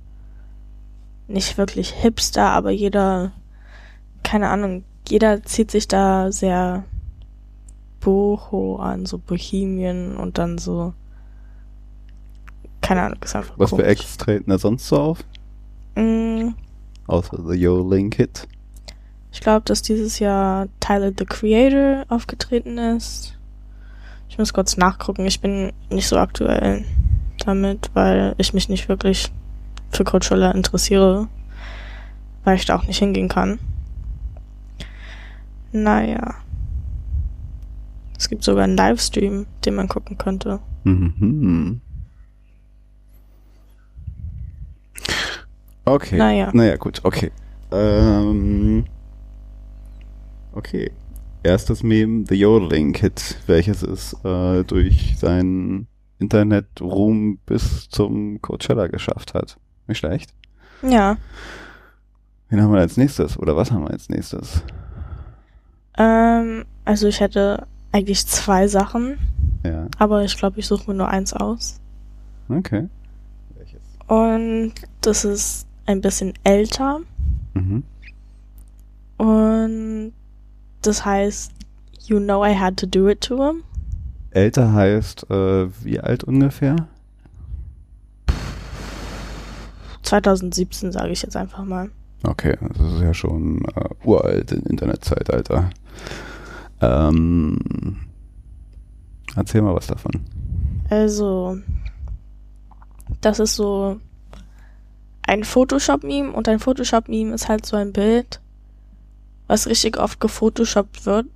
nicht 1.29 1.59
wirklich 1.59 1.91
hipster, 1.91 2.49
aber 2.51 2.71
jeder, 2.71 3.33
keine 4.23 4.49
Ahnung, 4.49 4.85
jeder 5.09 5.43
zieht 5.43 5.71
sich 5.71 5.87
da 5.87 6.33
sehr 6.33 6.85
boho 8.01 8.77
an, 8.77 9.05
so 9.05 9.19
Bohemian 9.19 10.17
und 10.17 10.39
dann 10.39 10.57
so, 10.57 10.95
keine 12.81 13.03
Ahnung, 13.03 13.19
ist 13.23 13.37
einfach 13.37 13.59
Was 13.59 13.71
für 13.71 13.77
komisch. 13.77 13.91
Acts 13.91 14.17
treten 14.17 14.51
da 14.51 14.57
sonst 14.59 14.89
so 14.89 14.97
auf? 14.99 15.25
Mm, 15.97 16.51
Außer 17.07 17.39
The 17.47 17.55
Yo 17.55 17.87
Link 17.89 18.15
Hit. 18.15 18.49
Ich 19.33 19.41
glaube, 19.41 19.63
dass 19.65 19.83
dieses 19.83 20.19
Jahr 20.19 20.69
Tyler 20.81 21.13
the 21.17 21.25
Creator 21.25 22.05
aufgetreten 22.09 22.79
ist. 22.79 23.39
Ich 24.29 24.39
muss 24.39 24.53
kurz 24.53 24.77
nachgucken. 24.77 25.27
Ich 25.27 25.41
bin 25.41 25.73
nicht 25.91 26.09
so 26.09 26.17
aktuell 26.19 26.85
damit, 27.45 27.91
weil 27.95 28.35
ich 28.39 28.53
mich 28.53 28.69
nicht 28.69 28.89
wirklich 28.89 29.33
für 29.91 30.05
Coachella 30.05 30.51
interessiere, 30.53 31.29
weil 32.45 32.57
ich 32.57 32.65
da 32.65 32.77
auch 32.77 32.87
nicht 32.87 32.99
hingehen 32.99 33.29
kann. 33.29 33.59
Naja. 35.73 36.35
Es 38.19 38.29
gibt 38.29 38.45
sogar 38.45 38.65
einen 38.65 38.77
Livestream, 38.77 39.47
den 39.65 39.75
man 39.75 39.89
gucken 39.89 40.19
könnte. 40.19 40.61
Mhm. 40.85 41.81
Okay. 45.85 46.19
Naja. 46.19 46.51
Naja, 46.53 46.77
gut, 46.77 47.01
okay. 47.03 47.33
Ähm, 47.73 48.85
okay. 50.53 50.91
Erstes 51.43 51.83
Meme, 51.83 52.25
The 52.29 52.35
Yodeling 52.35 52.93
Kid, 52.93 53.39
welches 53.47 53.83
es 53.83 54.13
äh, 54.25 54.63
durch 54.65 55.17
seinen 55.19 55.87
Internetruhm 56.19 57.39
bis 57.47 57.89
zum 57.89 58.43
Coachella 58.43 58.89
geschafft 58.89 59.33
hat. 59.33 59.57
Nicht 59.87 59.99
schlecht. 59.99 60.35
Ja. 60.83 61.17
Wen 62.51 62.61
haben 62.63 62.73
wir 62.73 62.81
als 62.81 62.97
nächstes? 62.99 63.39
Oder 63.39 63.57
was 63.57 63.71
haben 63.71 63.85
wir 63.85 63.91
als 63.91 64.09
nächstes? 64.11 64.63
Ähm, 65.97 66.65
also 66.85 67.09
ich 67.09 67.21
hätte 67.21 67.67
eigentlich 67.93 68.27
zwei 68.27 68.69
Sachen, 68.69 69.17
Ja, 69.65 69.87
aber 69.99 70.25
ich 70.25 70.37
glaube, 70.37 70.61
ich 70.61 70.67
suche 70.67 70.91
mir 70.91 70.97
nur 70.97 71.09
eins 71.09 71.33
aus. 71.33 71.81
okay. 72.51 72.89
Welches? 73.57 73.81
Und 74.09 74.73
das 75.01 75.25
ist 75.25 75.67
ein 75.87 76.01
bisschen 76.03 76.35
älter. 76.45 77.01
Mhm. 77.55 77.83
Und 79.17 80.13
das 80.83 81.05
heißt, 81.05 81.53
You 82.07 82.19
Know 82.19 82.45
I 82.45 82.57
Had 82.57 82.77
to 82.79 82.87
Do 82.87 83.09
It 83.09 83.21
to 83.23 83.37
Him. 83.37 83.65
Älter 84.31 84.73
heißt, 84.73 85.31
äh, 85.31 85.69
wie 85.85 86.01
alt 86.01 86.25
ungefähr? 86.25 86.89
2017 90.03 90.93
sage 90.93 91.13
ich 91.13 91.23
jetzt 91.23 91.37
einfach 91.37 91.65
mal. 91.65 91.91
Okay, 92.23 92.57
das 92.61 92.95
ist 92.95 93.01
ja 93.01 93.15
schon 93.15 93.65
äh, 93.77 93.89
uralt 94.05 94.53
im 94.53 94.63
Internetzeitalter. 94.65 95.71
Ähm, 96.81 97.97
erzähl 99.37 99.63
mal 99.63 99.75
was 99.75 99.87
davon. 99.87 100.13
Also, 100.91 101.59
das 103.21 103.39
ist 103.39 103.55
so 103.55 104.01
ein 105.23 105.45
Photoshop-Meme 105.45 106.33
und 106.33 106.49
ein 106.49 106.59
Photoshop-Meme 106.59 107.33
ist 107.33 107.49
halt 107.49 107.65
so 107.65 107.77
ein 107.77 107.93
Bild, 107.93 108.41
was 109.51 109.67
richtig 109.67 109.99
oft 109.99 110.21
gefotoshoppt 110.21 111.07
wird, 111.07 111.27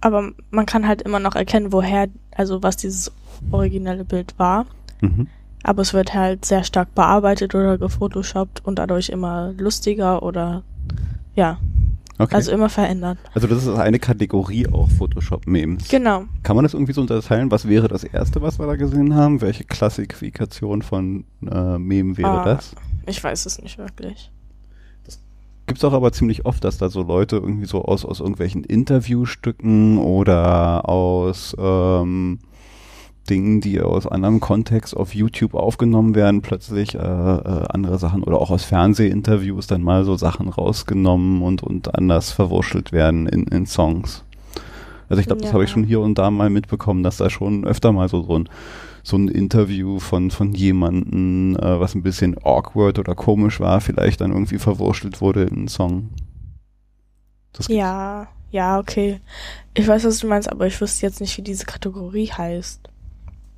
aber 0.00 0.32
man 0.50 0.66
kann 0.66 0.88
halt 0.88 1.02
immer 1.02 1.20
noch 1.20 1.36
erkennen, 1.36 1.72
woher, 1.72 2.08
also 2.34 2.62
was 2.64 2.76
dieses 2.76 3.12
originelle 3.52 4.04
Bild 4.04 4.34
war. 4.38 4.66
Mhm. 5.00 5.28
Aber 5.62 5.82
es 5.82 5.94
wird 5.94 6.12
halt 6.14 6.44
sehr 6.44 6.64
stark 6.64 6.94
bearbeitet 6.96 7.54
oder 7.54 7.78
gefotoshoppt 7.78 8.64
und 8.64 8.80
dadurch 8.80 9.08
immer 9.10 9.52
lustiger 9.56 10.22
oder 10.22 10.64
ja, 11.36 11.58
Okay. 12.18 12.34
also 12.34 12.50
immer 12.52 12.68
verändert. 12.68 13.16
Also 13.34 13.46
das 13.46 13.64
ist 13.64 13.68
eine 13.78 13.98
Kategorie 13.98 14.66
auch 14.68 14.88
Photoshop-Memes. 14.90 15.88
Genau. 15.88 16.24
Kann 16.42 16.56
man 16.56 16.64
das 16.64 16.74
irgendwie 16.74 16.92
so 16.92 17.00
unterteilen? 17.00 17.50
Was 17.50 17.66
wäre 17.68 17.88
das 17.88 18.04
erste, 18.04 18.42
was 18.42 18.58
wir 18.58 18.66
da 18.66 18.76
gesehen 18.76 19.14
haben? 19.14 19.40
Welche 19.40 19.64
Klassifikation 19.64 20.82
von 20.82 21.24
äh, 21.50 21.78
Meme 21.78 22.16
wäre 22.18 22.40
Ah. 22.42 22.44
das? 22.44 22.74
Ich 23.06 23.22
weiß 23.24 23.46
es 23.46 23.60
nicht 23.62 23.78
wirklich. 23.78 24.30
Gibt's 25.66 25.84
auch 25.84 25.92
aber 25.92 26.12
ziemlich 26.12 26.44
oft, 26.44 26.64
dass 26.64 26.78
da 26.78 26.88
so 26.88 27.02
Leute 27.02 27.36
irgendwie 27.36 27.66
so 27.66 27.82
aus, 27.84 28.04
aus 28.04 28.20
irgendwelchen 28.20 28.64
Interviewstücken 28.64 29.98
oder 29.98 30.88
aus 30.88 31.56
ähm, 31.58 32.40
Dingen, 33.30 33.60
die 33.60 33.80
aus 33.80 34.06
anderem 34.08 34.40
Kontext 34.40 34.96
auf 34.96 35.14
YouTube 35.14 35.54
aufgenommen 35.54 36.16
werden, 36.16 36.42
plötzlich 36.42 36.94
äh, 36.96 36.98
äh, 36.98 37.66
andere 37.68 37.98
Sachen 37.98 38.24
oder 38.24 38.38
auch 38.40 38.50
aus 38.50 38.64
Fernsehinterviews 38.64 39.68
dann 39.68 39.82
mal 39.82 40.04
so 40.04 40.16
Sachen 40.16 40.48
rausgenommen 40.48 41.40
und, 41.42 41.62
und 41.62 41.94
anders 41.94 42.32
verwurschtelt 42.32 42.90
werden 42.90 43.28
in, 43.28 43.44
in 43.44 43.64
Songs. 43.66 44.24
Also 45.08 45.20
ich 45.20 45.26
glaube, 45.26 45.42
das 45.42 45.50
Ja. 45.50 45.54
habe 45.54 45.64
ich 45.64 45.70
schon 45.70 45.84
hier 45.84 46.00
und 46.00 46.18
da 46.18 46.30
mal 46.32 46.50
mitbekommen, 46.50 47.04
dass 47.04 47.18
da 47.18 47.30
schon 47.30 47.64
öfter 47.64 47.92
mal 47.92 48.08
so, 48.08 48.22
so 48.24 48.34
ein 48.34 48.48
so 49.02 49.16
ein 49.16 49.28
Interview 49.28 49.98
von, 49.98 50.30
von 50.30 50.52
jemanden, 50.52 51.56
äh, 51.56 51.80
was 51.80 51.94
ein 51.94 52.02
bisschen 52.02 52.36
awkward 52.44 52.98
oder 52.98 53.14
komisch 53.14 53.60
war, 53.60 53.80
vielleicht 53.80 54.20
dann 54.20 54.32
irgendwie 54.32 54.58
verwurschtelt 54.58 55.20
wurde 55.20 55.42
in 55.42 55.56
einen 55.56 55.68
Song. 55.68 56.10
Ja, 57.68 58.28
ja, 58.50 58.78
okay. 58.78 59.20
Ich 59.74 59.86
weiß, 59.86 60.04
was 60.04 60.18
du 60.18 60.26
meinst, 60.26 60.50
aber 60.50 60.66
ich 60.66 60.80
wüsste 60.80 61.06
jetzt 61.06 61.20
nicht, 61.20 61.36
wie 61.36 61.42
diese 61.42 61.64
Kategorie 61.64 62.30
heißt. 62.30 62.88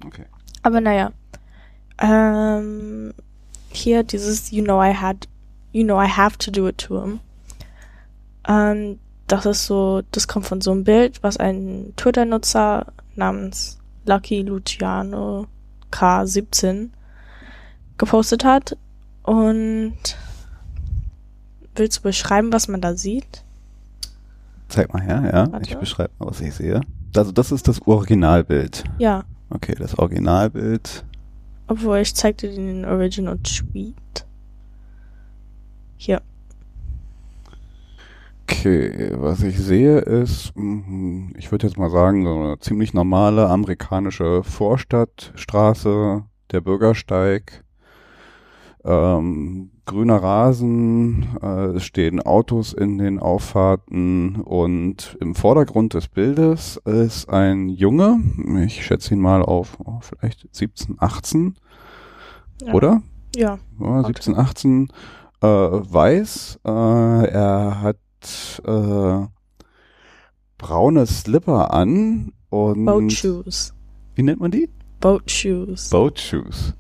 Okay. 0.07 0.25
Aber 0.63 0.81
naja. 0.81 1.13
Ähm, 1.99 3.13
hier 3.69 4.03
dieses 4.03 4.51
You 4.51 4.65
know 4.65 4.83
I 4.83 4.95
had, 4.95 5.29
you 5.73 5.85
know 5.85 6.01
I 6.01 6.09
have 6.09 6.39
to 6.39 6.51
do 6.51 6.67
it 6.69 6.79
to 6.79 7.01
him. 7.01 7.21
Ähm, 8.49 8.99
das 9.27 9.47
ist 9.47 9.67
so, 9.67 10.03
das 10.11 10.29
kommt 10.29 10.47
von 10.47 10.61
so 10.61 10.73
einem 10.73 10.85
Bild, 10.85 11.23
was 11.23 11.37
ein 11.37 11.93
Twitter-Nutzer 11.97 12.93
namens 13.17 13.79
Lucky 14.07 14.43
Luciano 14.43 15.47
K17 15.91 16.91
gepostet 17.99 18.45
hat. 18.45 18.77
Und 19.23 19.95
willst 21.75 21.99
du 21.99 22.03
beschreiben, 22.03 22.53
was 22.53 22.69
man 22.69 22.81
da 22.81 22.95
sieht? 22.97 23.43
Zeig 24.69 24.93
mal 24.93 25.03
her, 25.03 25.23
ja. 25.25 25.53
Warte. 25.53 25.69
Ich 25.71 25.77
beschreibe 25.77 26.11
mal, 26.19 26.29
was 26.29 26.41
ich 26.41 26.55
sehe. 26.55 26.81
Also 27.17 27.33
das 27.33 27.53
ist 27.53 27.69
das 27.69 27.81
Originalbild. 27.87 28.85
Ja, 28.99 29.25
Okay, 29.51 29.75
das 29.79 29.97
Originalbild. 29.99 31.05
obwohl 31.69 31.99
ich 31.99 32.15
zeigte 32.15 32.49
dir 32.49 32.57
den 32.57 32.85
Original 32.85 33.39
Tweet. 33.39 34.27
Hier. 35.97 36.23
Okay, 38.59 39.11
was 39.17 39.43
ich 39.43 39.59
sehe 39.59 39.99
ist, 39.99 40.57
mhm, 40.57 41.33
ich 41.37 41.51
würde 41.51 41.67
jetzt 41.67 41.77
mal 41.77 41.91
sagen, 41.91 42.25
so 42.25 42.33
eine 42.33 42.59
ziemlich 42.59 42.95
normale 42.95 43.49
amerikanische 43.49 44.43
Vorstadtstraße, 44.43 46.23
der 46.51 46.61
Bürgersteig, 46.61 47.65
ähm, 48.85 49.71
grüner 49.87 50.17
Rasen, 50.17 51.27
äh, 51.43 51.77
es 51.77 51.85
stehen 51.85 52.21
Autos 52.21 52.73
in 52.73 52.99
den 52.99 53.19
Auffahrten 53.19 54.37
und 54.37 55.19
im 55.21 55.35
Vordergrund 55.35 55.95
des 55.95 56.09
Bildes 56.09 56.81
ist 56.85 57.29
ein 57.29 57.69
Junge, 57.69 58.21
ich 58.65 58.85
schätze 58.85 59.15
ihn 59.15 59.21
mal 59.21 59.43
auf 59.43 59.79
oh, 59.85 59.99
vielleicht 60.01 60.49
17, 60.55 60.97
18, 60.99 61.57
Ja. 62.63 62.73
oder? 62.73 63.03
Ja. 63.37 63.59
ja, 63.81 64.05
17, 64.05 64.37
18, 64.37 64.89
äh, 65.43 65.47
weiß. 65.47 66.61
Äh, 66.65 66.71
er 66.71 67.81
hat 67.83 67.97
äh, 68.65 69.27
braune 70.59 71.07
Slipper 71.07 71.73
an 71.73 72.33
und 72.51 72.85
Boat 72.85 73.13
Shoes. 73.13 73.75
wie 74.15 74.23
nennt 74.23 74.41
man 74.41 74.51
die? 74.51 74.69
Boat 75.01 75.31
Shoes. 75.31 75.91
Boat 75.91 76.19
Shoes. 76.19 76.75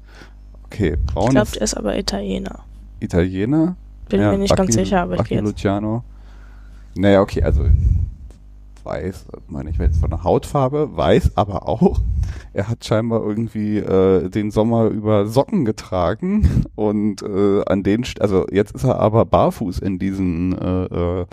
Okay, 0.64 0.96
ich 0.98 1.06
braune 1.14 1.30
glaube, 1.30 1.50
der 1.52 1.62
ist 1.62 1.74
aber 1.74 1.96
Italiener. 1.98 2.64
Italiener. 3.00 3.76
Bin 4.08 4.20
mir 4.20 4.38
nicht 4.38 4.56
ganz 4.56 4.74
sicher, 4.74 5.02
aber 5.02 5.14
ich 5.14 5.18
Lucky 5.18 5.28
gehe 5.30 5.38
jetzt. 5.38 5.46
Luciano. 5.46 6.04
Naja, 6.96 7.20
okay, 7.20 7.42
also 7.42 7.66
weiß, 8.84 9.26
meine 9.48 9.70
ich 9.70 9.78
jetzt 9.78 10.00
von 10.00 10.10
der 10.10 10.24
Hautfarbe, 10.24 10.96
weiß, 10.96 11.32
aber 11.36 11.68
auch, 11.68 12.00
er 12.52 12.68
hat 12.68 12.84
scheinbar 12.84 13.22
irgendwie 13.22 13.78
äh, 13.78 14.28
den 14.28 14.50
Sommer 14.50 14.86
über 14.86 15.26
Socken 15.26 15.64
getragen 15.64 16.64
und 16.74 17.22
äh, 17.22 17.62
an 17.66 17.82
den, 17.82 18.04
also 18.20 18.46
jetzt 18.50 18.74
ist 18.74 18.84
er 18.84 18.98
aber 19.00 19.24
barfuß 19.24 19.78
in 19.78 19.98
diesen 19.98 20.58
äh, 20.58 20.84
äh, 20.84 21.26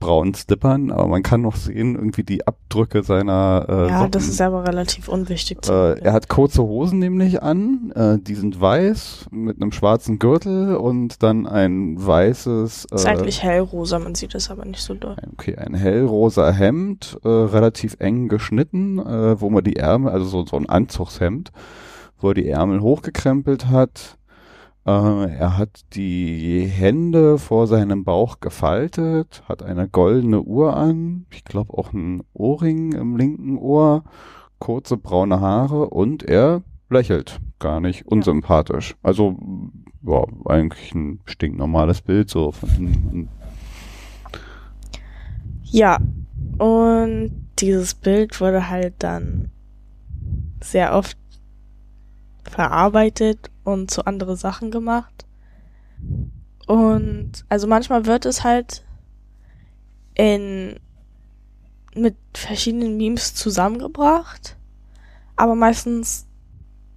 braunen 0.00 0.34
Slippern, 0.34 0.90
aber 0.90 1.06
man 1.06 1.22
kann 1.22 1.42
noch 1.42 1.54
sehen 1.56 1.94
irgendwie 1.94 2.24
die 2.24 2.46
Abdrücke 2.46 3.02
seiner 3.02 3.66
äh, 3.68 3.88
Ja, 3.88 3.98
Socken. 3.98 4.10
das 4.12 4.28
ist 4.28 4.40
aber 4.40 4.66
relativ 4.66 5.08
unwichtig 5.08 5.58
Äh, 5.68 6.00
er 6.00 6.12
hat 6.12 6.28
kurze 6.28 6.62
Hosen 6.62 6.98
nämlich 6.98 7.42
an, 7.42 7.92
äh, 7.94 8.18
die 8.18 8.34
sind 8.34 8.60
weiß 8.60 9.26
mit 9.30 9.60
einem 9.60 9.70
schwarzen 9.72 10.18
Gürtel 10.18 10.74
und 10.76 11.22
dann 11.22 11.46
ein 11.46 11.94
weißes, 12.04 12.86
ist 12.90 13.04
äh, 13.04 13.08
eigentlich 13.08 13.42
hellrosa, 13.42 13.98
man 13.98 14.14
sieht 14.14 14.34
es 14.34 14.50
aber 14.50 14.64
nicht 14.64 14.82
so 14.82 14.94
doll. 14.94 15.16
okay, 15.34 15.54
ein 15.56 15.74
hellrosa 15.74 16.50
Hemd, 16.50 17.18
äh, 17.22 17.28
relativ 17.28 17.96
eng 18.00 18.28
geschnitten, 18.28 18.98
äh, 18.98 19.40
wo 19.40 19.50
man 19.50 19.62
die 19.62 19.76
Ärmel, 19.76 20.10
also 20.10 20.24
so, 20.24 20.46
so 20.46 20.56
ein 20.56 20.68
Anzugshemd, 20.68 21.52
wo 22.18 22.28
er 22.28 22.34
die 22.34 22.48
Ärmel 22.48 22.80
hochgekrempelt 22.80 23.68
hat. 23.68 24.16
Äh, 24.86 25.36
er 25.36 25.58
hat 25.58 25.82
die 25.94 26.64
Hände 26.66 27.38
vor 27.38 27.66
seinem 27.66 28.04
Bauch 28.04 28.40
gefaltet, 28.40 29.42
hat 29.46 29.62
eine 29.62 29.88
goldene 29.88 30.42
Uhr 30.42 30.76
an, 30.76 31.26
ich 31.30 31.44
glaube 31.44 31.76
auch 31.76 31.92
ein 31.92 32.22
Ohrring 32.32 32.92
im 32.92 33.16
linken 33.16 33.58
Ohr, 33.58 34.04
kurze 34.58 34.96
braune 34.96 35.40
Haare 35.40 35.90
und 35.90 36.22
er 36.22 36.62
lächelt. 36.88 37.40
Gar 37.58 37.80
nicht 37.80 38.06
unsympathisch. 38.06 38.96
Also, 39.02 39.36
ja, 40.02 40.24
eigentlich 40.46 40.94
ein 40.94 41.20
stinknormales 41.26 42.00
Bild 42.00 42.30
so. 42.30 42.54
Ja, 45.62 45.98
und 46.58 47.48
dieses 47.58 47.94
Bild 47.94 48.40
wurde 48.40 48.70
halt 48.70 48.94
dann 48.98 49.50
sehr 50.62 50.94
oft 50.94 51.19
verarbeitet 52.50 53.50
und 53.64 53.90
zu 53.90 54.04
andere 54.04 54.36
Sachen 54.36 54.70
gemacht. 54.70 55.24
Und 56.66 57.44
also 57.48 57.66
manchmal 57.66 58.06
wird 58.06 58.26
es 58.26 58.44
halt 58.44 58.84
in 60.14 60.78
mit 61.94 62.14
verschiedenen 62.34 62.96
Memes 62.96 63.34
zusammengebracht, 63.34 64.56
aber 65.34 65.54
meistens 65.56 66.26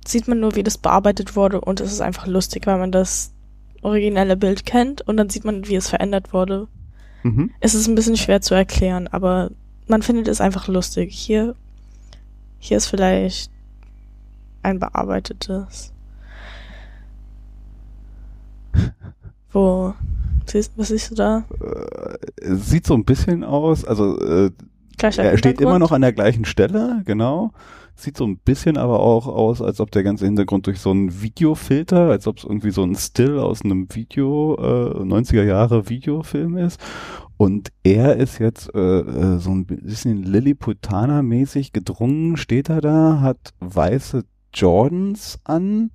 sieht 0.05 0.27
man 0.27 0.39
nur, 0.39 0.55
wie 0.55 0.63
das 0.63 0.77
bearbeitet 0.77 1.35
wurde 1.35 1.61
und 1.61 1.79
es 1.79 1.91
ist 1.91 2.01
einfach 2.01 2.27
lustig, 2.27 2.67
weil 2.67 2.77
man 2.77 2.91
das 2.91 3.33
originelle 3.81 4.37
Bild 4.37 4.65
kennt 4.65 5.01
und 5.01 5.17
dann 5.17 5.29
sieht 5.29 5.45
man, 5.45 5.67
wie 5.67 5.75
es 5.75 5.89
verändert 5.89 6.33
wurde. 6.33 6.67
Mhm. 7.23 7.51
Es 7.59 7.73
ist 7.73 7.87
ein 7.87 7.95
bisschen 7.95 8.17
schwer 8.17 8.41
zu 8.41 8.53
erklären, 8.53 9.07
aber 9.07 9.51
man 9.87 10.01
findet 10.01 10.27
es 10.27 10.41
einfach 10.41 10.67
lustig. 10.67 11.13
Hier, 11.13 11.55
hier 12.59 12.77
ist 12.77 12.87
vielleicht 12.87 13.52
ein 14.63 14.79
bearbeitetes. 14.79 15.93
Wo, 19.51 19.93
siehst, 20.45 20.73
was 20.77 20.87
siehst 20.87 21.11
du 21.11 21.15
da? 21.15 21.45
Äh, 21.61 22.55
sieht 22.55 22.87
so 22.87 22.95
ein 22.95 23.05
bisschen 23.05 23.43
aus, 23.43 23.85
also 23.85 24.19
äh, 24.19 24.51
er 25.01 25.37
steht 25.37 25.59
immer 25.59 25.79
noch 25.79 25.91
an 25.91 26.01
der 26.01 26.13
gleichen 26.13 26.45
Stelle, 26.45 27.01
genau. 27.05 27.51
Sieht 27.95 28.17
so 28.17 28.25
ein 28.25 28.37
bisschen 28.37 28.77
aber 28.77 29.01
auch 29.01 29.27
aus, 29.27 29.61
als 29.61 29.79
ob 29.79 29.91
der 29.91 30.03
ganze 30.03 30.25
Hintergrund 30.25 30.65
durch 30.65 30.79
so 30.79 30.89
einen 30.91 31.21
Videofilter, 31.21 32.09
als 32.09 32.25
ob 32.25 32.37
es 32.37 32.43
irgendwie 32.43 32.71
so 32.71 32.83
ein 32.83 32.95
Still 32.95 33.37
aus 33.37 33.63
einem 33.63 33.93
Video, 33.93 34.55
äh, 34.55 35.03
90er 35.03 35.43
Jahre 35.43 35.89
Videofilm 35.89 36.57
ist. 36.57 36.79
Und 37.37 37.69
er 37.83 38.15
ist 38.17 38.39
jetzt 38.39 38.73
äh, 38.73 38.79
äh, 38.79 39.37
so 39.37 39.51
ein 39.51 39.65
bisschen 39.65 40.23
Lilliputaner-mäßig 40.23 41.73
gedrungen, 41.73 42.37
steht 42.37 42.69
er 42.69 42.81
da, 42.81 43.19
hat 43.21 43.53
weiße 43.59 44.23
Jordans 44.53 45.39
an, 45.43 45.91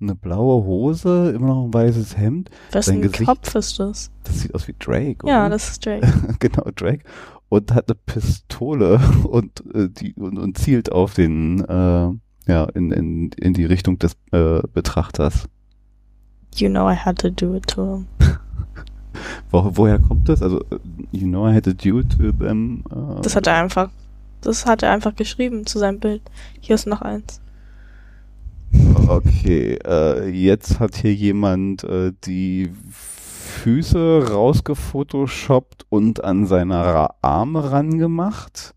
eine 0.00 0.14
blaue 0.14 0.64
Hose, 0.64 1.32
immer 1.34 1.48
noch 1.48 1.64
ein 1.64 1.74
weißes 1.74 2.16
Hemd. 2.16 2.50
Wessen 2.70 2.94
Sein 2.94 3.02
Gesicht- 3.02 3.26
Kopf 3.26 3.54
ist 3.54 3.78
das? 3.80 4.10
Das 4.24 4.40
sieht 4.40 4.54
aus 4.54 4.68
wie 4.68 4.74
Drake, 4.78 5.26
Ja, 5.26 5.40
oder? 5.46 5.50
das 5.50 5.70
ist 5.70 5.84
Drake. 5.86 6.06
genau, 6.38 6.64
Drake. 6.76 7.04
Und 7.48 7.72
hat 7.74 7.88
eine 7.90 7.98
Pistole 8.06 9.00
und, 9.24 9.64
äh, 9.74 9.88
die, 9.88 10.14
und, 10.14 10.38
und 10.38 10.58
zielt 10.58 10.92
auf 10.92 11.14
den, 11.14 11.64
äh, 11.64 12.10
ja, 12.50 12.64
in, 12.74 12.90
in, 12.92 13.30
in 13.32 13.54
die 13.54 13.64
Richtung 13.64 13.98
des 13.98 14.16
äh, 14.32 14.60
Betrachters. 14.72 15.48
You 16.54 16.68
know 16.68 16.88
I 16.90 16.94
had 16.96 17.18
to 17.18 17.30
do 17.30 17.54
it 17.54 17.66
to 17.68 17.96
him. 17.96 18.06
Wo, 19.50 19.70
woher 19.76 19.98
kommt 19.98 20.28
das? 20.28 20.42
Also, 20.42 20.60
äh, 20.70 20.78
you 21.12 21.26
know 21.26 21.48
I 21.48 21.54
had 21.54 21.64
to 21.64 21.72
do 21.72 22.02
to 22.02 22.32
them. 22.32 22.84
Äh, 22.90 23.22
Das 23.22 23.34
hat 23.34 23.46
er 23.46 23.54
einfach, 23.54 23.90
das 24.42 24.66
hat 24.66 24.82
er 24.82 24.92
einfach 24.92 25.16
geschrieben 25.16 25.66
zu 25.66 25.78
seinem 25.78 25.98
Bild. 25.98 26.22
Hier 26.60 26.74
ist 26.74 26.86
noch 26.86 27.02
eins. 27.02 27.40
Okay, 29.08 29.78
äh, 29.86 30.28
jetzt 30.28 30.80
hat 30.80 30.96
hier 30.96 31.14
jemand 31.14 31.82
äh, 31.84 32.12
die 32.24 32.70
Füße 32.90 34.28
rausgefotoshoppt 34.30 35.86
und 35.88 36.22
an 36.22 36.44
seine 36.44 36.74
Ra- 36.84 37.14
Arme 37.22 37.70
rangemacht 37.72 38.74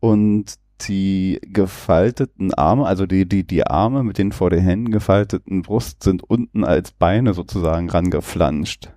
und 0.00 0.56
die 0.82 1.40
gefalteten 1.42 2.52
Arme, 2.52 2.84
also 2.86 3.06
die, 3.06 3.26
die, 3.26 3.46
die 3.46 3.66
Arme 3.66 4.02
mit 4.02 4.18
den 4.18 4.32
vor 4.32 4.50
den 4.50 4.60
Händen 4.60 4.90
gefalteten 4.90 5.62
Brust 5.62 6.02
sind 6.02 6.22
unten 6.22 6.62
als 6.62 6.90
Beine 6.92 7.32
sozusagen 7.32 7.88
rangeflanscht. 7.88 8.90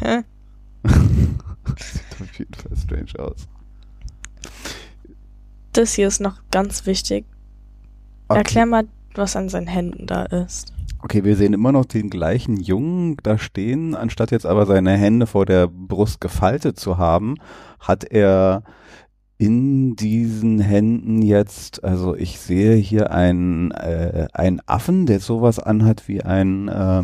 Hä? 0.00 0.20
Sieht 1.78 2.20
auf 2.20 2.38
jeden 2.38 2.54
Fall 2.54 2.76
strange 2.76 3.18
aus. 3.26 3.48
Das 5.72 5.94
hier 5.94 6.08
ist 6.08 6.20
noch 6.20 6.42
ganz 6.50 6.84
wichtig. 6.84 7.24
Okay. 8.28 8.38
Erklär 8.38 8.66
mal, 8.66 8.84
was 9.14 9.36
an 9.36 9.48
seinen 9.48 9.66
Händen 9.66 10.06
da 10.06 10.24
ist. 10.24 10.72
Okay, 11.00 11.24
wir 11.24 11.36
sehen 11.36 11.52
immer 11.52 11.72
noch 11.72 11.84
den 11.84 12.10
gleichen 12.10 12.56
Jungen 12.56 13.16
da 13.22 13.36
stehen, 13.36 13.96
anstatt 13.96 14.30
jetzt 14.30 14.46
aber 14.46 14.66
seine 14.66 14.92
Hände 14.92 15.26
vor 15.26 15.46
der 15.46 15.66
Brust 15.66 16.20
gefaltet 16.20 16.78
zu 16.78 16.96
haben, 16.96 17.34
hat 17.80 18.04
er 18.04 18.62
in 19.36 19.96
diesen 19.96 20.60
Händen 20.60 21.20
jetzt, 21.20 21.82
also 21.82 22.14
ich 22.14 22.38
sehe 22.38 22.76
hier 22.76 23.10
einen, 23.10 23.72
äh, 23.72 24.28
einen 24.32 24.60
Affen, 24.66 25.06
der 25.06 25.18
sowas 25.18 25.58
anhat 25.58 26.06
wie 26.06 26.22
ein, 26.22 26.68
äh, 26.68 27.02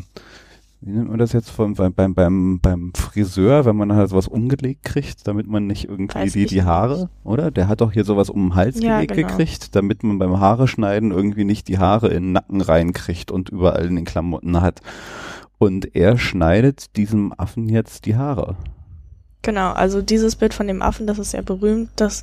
wie 0.81 0.91
nennt 0.93 1.09
man 1.09 1.19
das 1.19 1.33
jetzt 1.33 1.51
vom, 1.51 1.75
beim, 1.75 2.15
beim, 2.15 2.61
beim, 2.61 2.93
Friseur, 2.95 3.65
wenn 3.65 3.77
man 3.77 3.93
halt 3.95 4.11
sowas 4.11 4.29
umgelegt 4.29 4.85
kriegt, 4.85 5.27
damit 5.27 5.49
man 5.49 5.67
nicht 5.67 5.89
irgendwie 5.89 6.15
Weiß 6.15 6.33
die, 6.33 6.47
die 6.47 6.63
Haare, 6.63 7.01
nicht. 7.01 7.09
oder? 7.25 7.51
Der 7.51 7.67
hat 7.67 7.81
doch 7.81 7.93
hier 7.93 8.05
sowas 8.05 8.31
um 8.31 8.51
den 8.51 8.55
Hals 8.55 8.81
Ja, 8.81 9.01
gelegt 9.01 9.15
genau. 9.15 9.29
gekriegt, 9.29 9.75
damit 9.75 10.05
man 10.05 10.21
beim 10.21 10.39
Haare 10.39 10.69
schneiden 10.69 11.11
irgendwie 11.11 11.45
nicht 11.45 11.67
die 11.67 11.79
Haare 11.79 12.09
in 12.09 12.25
den 12.25 12.33
Nacken 12.33 12.61
reinkriegt 12.61 13.33
und 13.33 13.49
überall 13.49 13.87
in 13.87 13.97
den 13.97 14.05
Klamotten 14.05 14.61
hat. 14.61 14.81
Und 15.59 15.97
er 15.97 16.17
schneidet 16.17 16.97
diesem 16.97 17.35
Affen 17.37 17.69
jetzt 17.69 18.07
die 18.07 18.15
Haare. 18.15 18.57
Genau, 19.43 19.73
also 19.73 20.01
dieses 20.01 20.37
Bild 20.37 20.55
von 20.55 20.69
dem 20.69 20.83
Affen, 20.83 21.09
das 21.09 21.19
ist 21.19 21.33
sehr 21.33 21.43
berühmt. 21.43 21.91
Das, 21.97 22.23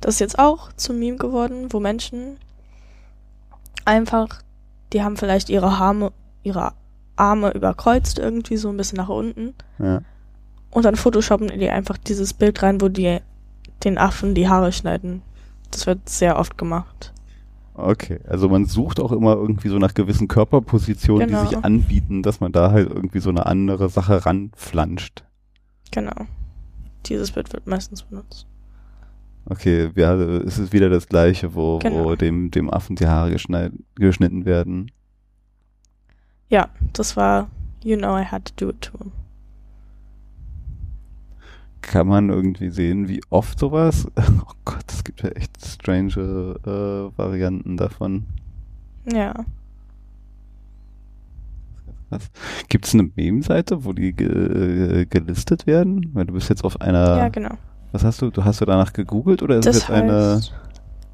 das 0.00 0.14
ist 0.14 0.20
jetzt 0.20 0.38
auch 0.38 0.72
zum 0.72 0.98
Meme 0.98 1.18
geworden, 1.18 1.66
wo 1.70 1.80
Menschen 1.80 2.38
einfach, 3.84 4.42
die 4.94 5.02
haben 5.02 5.18
vielleicht 5.18 5.50
ihre 5.50 5.68
Arme, 5.68 6.12
ihre 6.42 6.72
Arme 7.20 7.52
überkreuzt 7.52 8.18
irgendwie 8.18 8.56
so 8.56 8.68
ein 8.70 8.76
bisschen 8.76 8.96
nach 8.96 9.08
unten 9.08 9.54
Ja. 9.78 10.02
und 10.70 10.84
dann 10.84 10.96
photoshoppen 10.96 11.48
die 11.58 11.68
einfach 11.70 11.96
dieses 11.98 12.32
Bild 12.34 12.62
rein, 12.62 12.80
wo 12.80 12.88
die 12.88 13.18
den 13.84 13.98
Affen 13.98 14.34
die 14.34 14.48
Haare 14.48 14.72
schneiden. 14.72 15.22
Das 15.70 15.86
wird 15.86 16.08
sehr 16.08 16.38
oft 16.38 16.58
gemacht. 16.58 17.12
Okay, 17.74 18.18
also 18.28 18.48
man 18.48 18.66
sucht 18.66 19.00
auch 19.00 19.12
immer 19.12 19.34
irgendwie 19.36 19.68
so 19.68 19.78
nach 19.78 19.94
gewissen 19.94 20.28
Körperpositionen, 20.28 21.28
Genau. 21.28 21.42
die 21.42 21.48
sich 21.48 21.64
anbieten, 21.64 22.22
dass 22.22 22.40
man 22.40 22.52
da 22.52 22.72
halt 22.72 22.90
irgendwie 22.90 23.20
so 23.20 23.30
eine 23.30 23.46
andere 23.46 23.88
Sache 23.88 24.26
ranflanscht. 24.26 25.24
Genau. 25.90 26.26
Dieses 27.06 27.30
Bild 27.32 27.52
wird 27.52 27.66
meistens 27.66 28.02
benutzt. 28.02 28.46
Okay, 29.46 29.90
ja, 29.94 30.14
es 30.14 30.58
ist 30.58 30.72
wieder 30.72 30.90
das 30.90 31.08
gleiche, 31.08 31.54
wo, 31.54 31.74
wo 31.76 31.78
Genau. 31.78 32.14
dem, 32.16 32.50
dem 32.50 32.68
Affen 32.70 32.96
die 32.96 33.06
Haare 33.06 33.34
geschnitten 33.94 34.44
werden. 34.44 34.90
Ja, 36.50 36.68
das 36.92 37.16
war 37.16 37.48
You 37.82 37.96
Know 37.96 38.18
I 38.18 38.24
Had 38.24 38.44
to 38.46 38.52
Do 38.56 38.70
It 38.70 38.82
to 38.82 38.98
Him. 38.98 39.12
Kann 41.80 42.08
man 42.08 42.28
irgendwie 42.28 42.68
sehen, 42.70 43.08
wie 43.08 43.22
oft 43.30 43.58
sowas? 43.58 44.06
Oh 44.18 44.52
Gott, 44.64 44.84
es 44.88 45.02
gibt 45.02 45.22
ja 45.22 45.30
echt 45.30 45.64
strange 45.64 46.12
äh, 46.64 47.18
Varianten 47.18 47.76
davon. 47.76 48.26
Ja. 49.10 49.34
Gibt 52.68 52.86
es 52.86 52.94
eine 52.94 53.10
Meme-Seite, 53.14 53.84
wo 53.84 53.92
die 53.92 54.12
ge 54.12 55.00
äh, 55.02 55.06
gelistet 55.06 55.66
werden? 55.66 56.10
Weil 56.12 56.26
du 56.26 56.34
bist 56.34 56.48
jetzt 56.48 56.64
auf 56.64 56.80
einer. 56.80 57.16
ja, 57.16 57.28
genau. 57.28 57.54
Was 57.92 58.04
hast 58.04 58.20
du? 58.22 58.30
Du 58.30 58.44
hast 58.44 58.60
du 58.60 58.64
danach 58.64 58.92
gegoogelt 58.92 59.42
oder 59.42 59.56
ist 59.56 59.66
Das 59.66 59.76
es 59.76 59.82
jetzt 59.82 59.90
eine? 59.90 60.40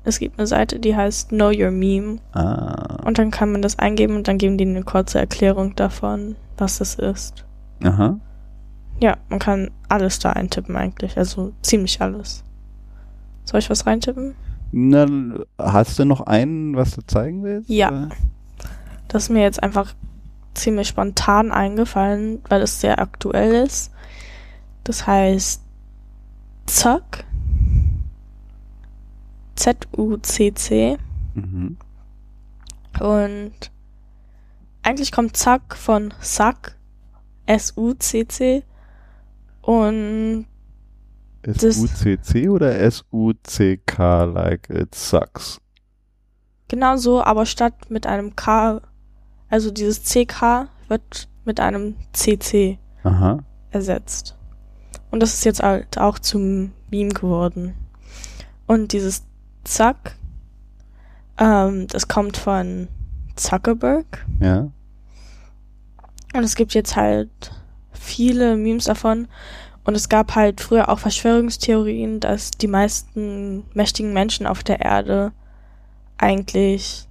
Es 0.06 0.18
gibt 0.18 0.38
eine 0.38 0.46
Seite, 0.46 0.78
die 0.78 0.94
heißt 0.96 1.30
Know 1.30 1.50
Your 1.50 1.70
Meme 1.70 2.18
Ah, 2.32 2.98
und 3.04 3.18
dann 3.18 3.30
kann 3.30 3.52
man 3.52 3.62
das 3.62 3.78
eingeben 3.78 4.16
und 4.16 4.28
dann 4.28 4.38
geben 4.38 4.56
die 4.58 4.64
eine 4.66 4.82
kurze 4.82 5.18
Erklärung 5.18 5.74
davon, 5.76 6.36
was 6.56 6.78
das 6.78 6.94
ist. 6.96 7.44
aha. 7.84 8.18
Ja, 8.98 9.18
man 9.28 9.38
kann 9.40 9.70
alles 9.90 10.18
da 10.20 10.32
eintippen 10.32 10.74
eigentlich, 10.74 11.18
also 11.18 11.52
ziemlich 11.60 12.00
alles. 12.00 12.42
Soll 13.44 13.60
ich 13.60 13.68
was 13.68 13.86
reintippen? 13.86 14.34
Na, 14.72 15.06
hast 15.58 15.98
du 15.98 16.04
noch 16.06 16.22
einen, 16.22 16.76
was 16.76 16.92
du 16.92 17.02
zeigen 17.06 17.42
willst? 17.44 17.68
Ja. 17.68 17.88
Oder? 17.88 18.08
Das 19.08 19.24
ist 19.24 19.28
mir 19.28 19.42
jetzt 19.42 19.62
einfach 19.62 19.94
ziemlich 20.54 20.88
spontan 20.88 21.52
eingefallen, 21.52 22.40
weil 22.48 22.62
es 22.62 22.80
sehr 22.80 22.98
aktuell 22.98 23.66
ist. 23.66 23.92
Das 24.84 25.06
heißt 25.06 25.62
Zuck. 26.66 27.04
Z-U-C-C. 29.56 30.98
Mhm. 31.34 31.76
Und 33.00 33.72
eigentlich 34.82 35.12
kommt 35.12 35.36
Zack 35.36 35.76
von 35.76 36.14
Suck. 36.20 36.76
S-U-C-C. 37.46 38.62
Und 39.62 40.46
S-U-C-C 41.42 42.48
oder 42.48 42.78
S-U-C-K, 42.78 44.24
like 44.24 44.68
it 44.70 44.94
sucks? 44.94 45.60
genau 46.68 46.96
so, 46.96 47.22
aber 47.22 47.46
statt 47.46 47.90
mit 47.90 48.06
einem 48.06 48.36
K, 48.36 48.80
also 49.48 49.70
dieses 49.70 50.02
CK 50.02 50.68
wird 50.88 51.28
mit 51.44 51.60
einem 51.60 51.96
CC 52.12 52.78
Aha. 53.04 53.38
ersetzt. 53.70 54.36
Und 55.10 55.20
das 55.20 55.34
ist 55.34 55.44
jetzt 55.44 55.62
halt 55.62 55.98
auch 55.98 56.18
zum 56.18 56.72
Meme 56.90 57.10
geworden. 57.10 57.74
Und 58.66 58.92
dieses 58.92 59.24
Zack, 59.66 60.16
ähm, 61.38 61.86
das 61.88 62.08
kommt 62.08 62.36
von 62.36 62.88
Zuckerberg. 63.34 64.24
Ja. 64.40 64.70
Und 66.34 66.44
es 66.44 66.54
gibt 66.54 66.74
jetzt 66.74 66.96
halt 66.96 67.30
viele 67.92 68.56
Memes 68.56 68.84
davon. 68.84 69.28
Und 69.84 69.94
es 69.94 70.08
gab 70.08 70.34
halt 70.34 70.60
früher 70.60 70.88
auch 70.88 70.98
Verschwörungstheorien, 70.98 72.18
dass 72.20 72.50
die 72.50 72.66
meisten 72.66 73.64
mächtigen 73.72 74.12
Menschen 74.12 74.46
auf 74.46 74.64
der 74.64 74.80
Erde 74.80 75.32
eigentlich 76.18 77.06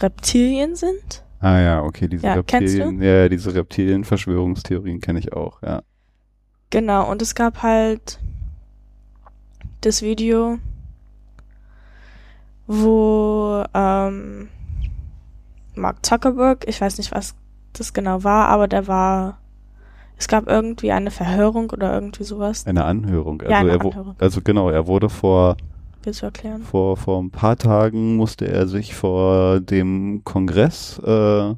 Reptilien 0.00 0.74
sind. 0.74 1.24
Ah 1.40 1.60
ja, 1.60 1.82
okay, 1.82 2.08
diese 2.08 2.26
Ja? 2.26 2.34
Reptilien, 2.34 3.00
ja, 3.02 3.28
diese 3.28 3.54
Reptilien-Verschwörungstheorien 3.54 5.00
kenne 5.00 5.18
ich 5.18 5.32
auch, 5.32 5.62
ja. 5.62 5.82
Genau, 6.70 7.08
und 7.10 7.22
es 7.22 7.34
gab 7.34 7.62
halt 7.62 8.18
das 9.82 10.02
Video, 10.02 10.58
wo 12.66 13.62
ähm, 13.74 14.48
Mark 15.74 16.04
Zuckerberg, 16.04 16.64
ich 16.68 16.80
weiß 16.80 16.98
nicht, 16.98 17.12
was 17.12 17.34
das 17.72 17.92
genau 17.92 18.24
war, 18.24 18.48
aber 18.48 18.66
der 18.68 18.86
war, 18.88 19.38
es 20.16 20.28
gab 20.28 20.48
irgendwie 20.48 20.92
eine 20.92 21.10
Verhörung 21.10 21.70
oder 21.70 21.92
irgendwie 21.94 22.24
sowas. 22.24 22.66
Eine 22.66 22.84
Anhörung. 22.84 23.40
Also, 23.42 23.52
Ja, 23.52 23.58
eine 23.58 23.70
er 23.70 23.80
Anhörung. 23.80 24.14
also 24.18 24.40
genau, 24.42 24.70
er 24.70 24.86
wurde 24.86 25.08
vor, 25.10 25.56
Willst 26.02 26.22
du 26.22 26.26
erklären? 26.26 26.62
vor, 26.62 26.96
vor 26.96 27.22
ein 27.22 27.30
paar 27.30 27.56
Tagen 27.56 28.16
musste 28.16 28.48
er 28.48 28.66
sich 28.66 28.94
vor 28.94 29.60
dem 29.60 30.22
Kongress 30.24 30.98
äh, 31.00 31.54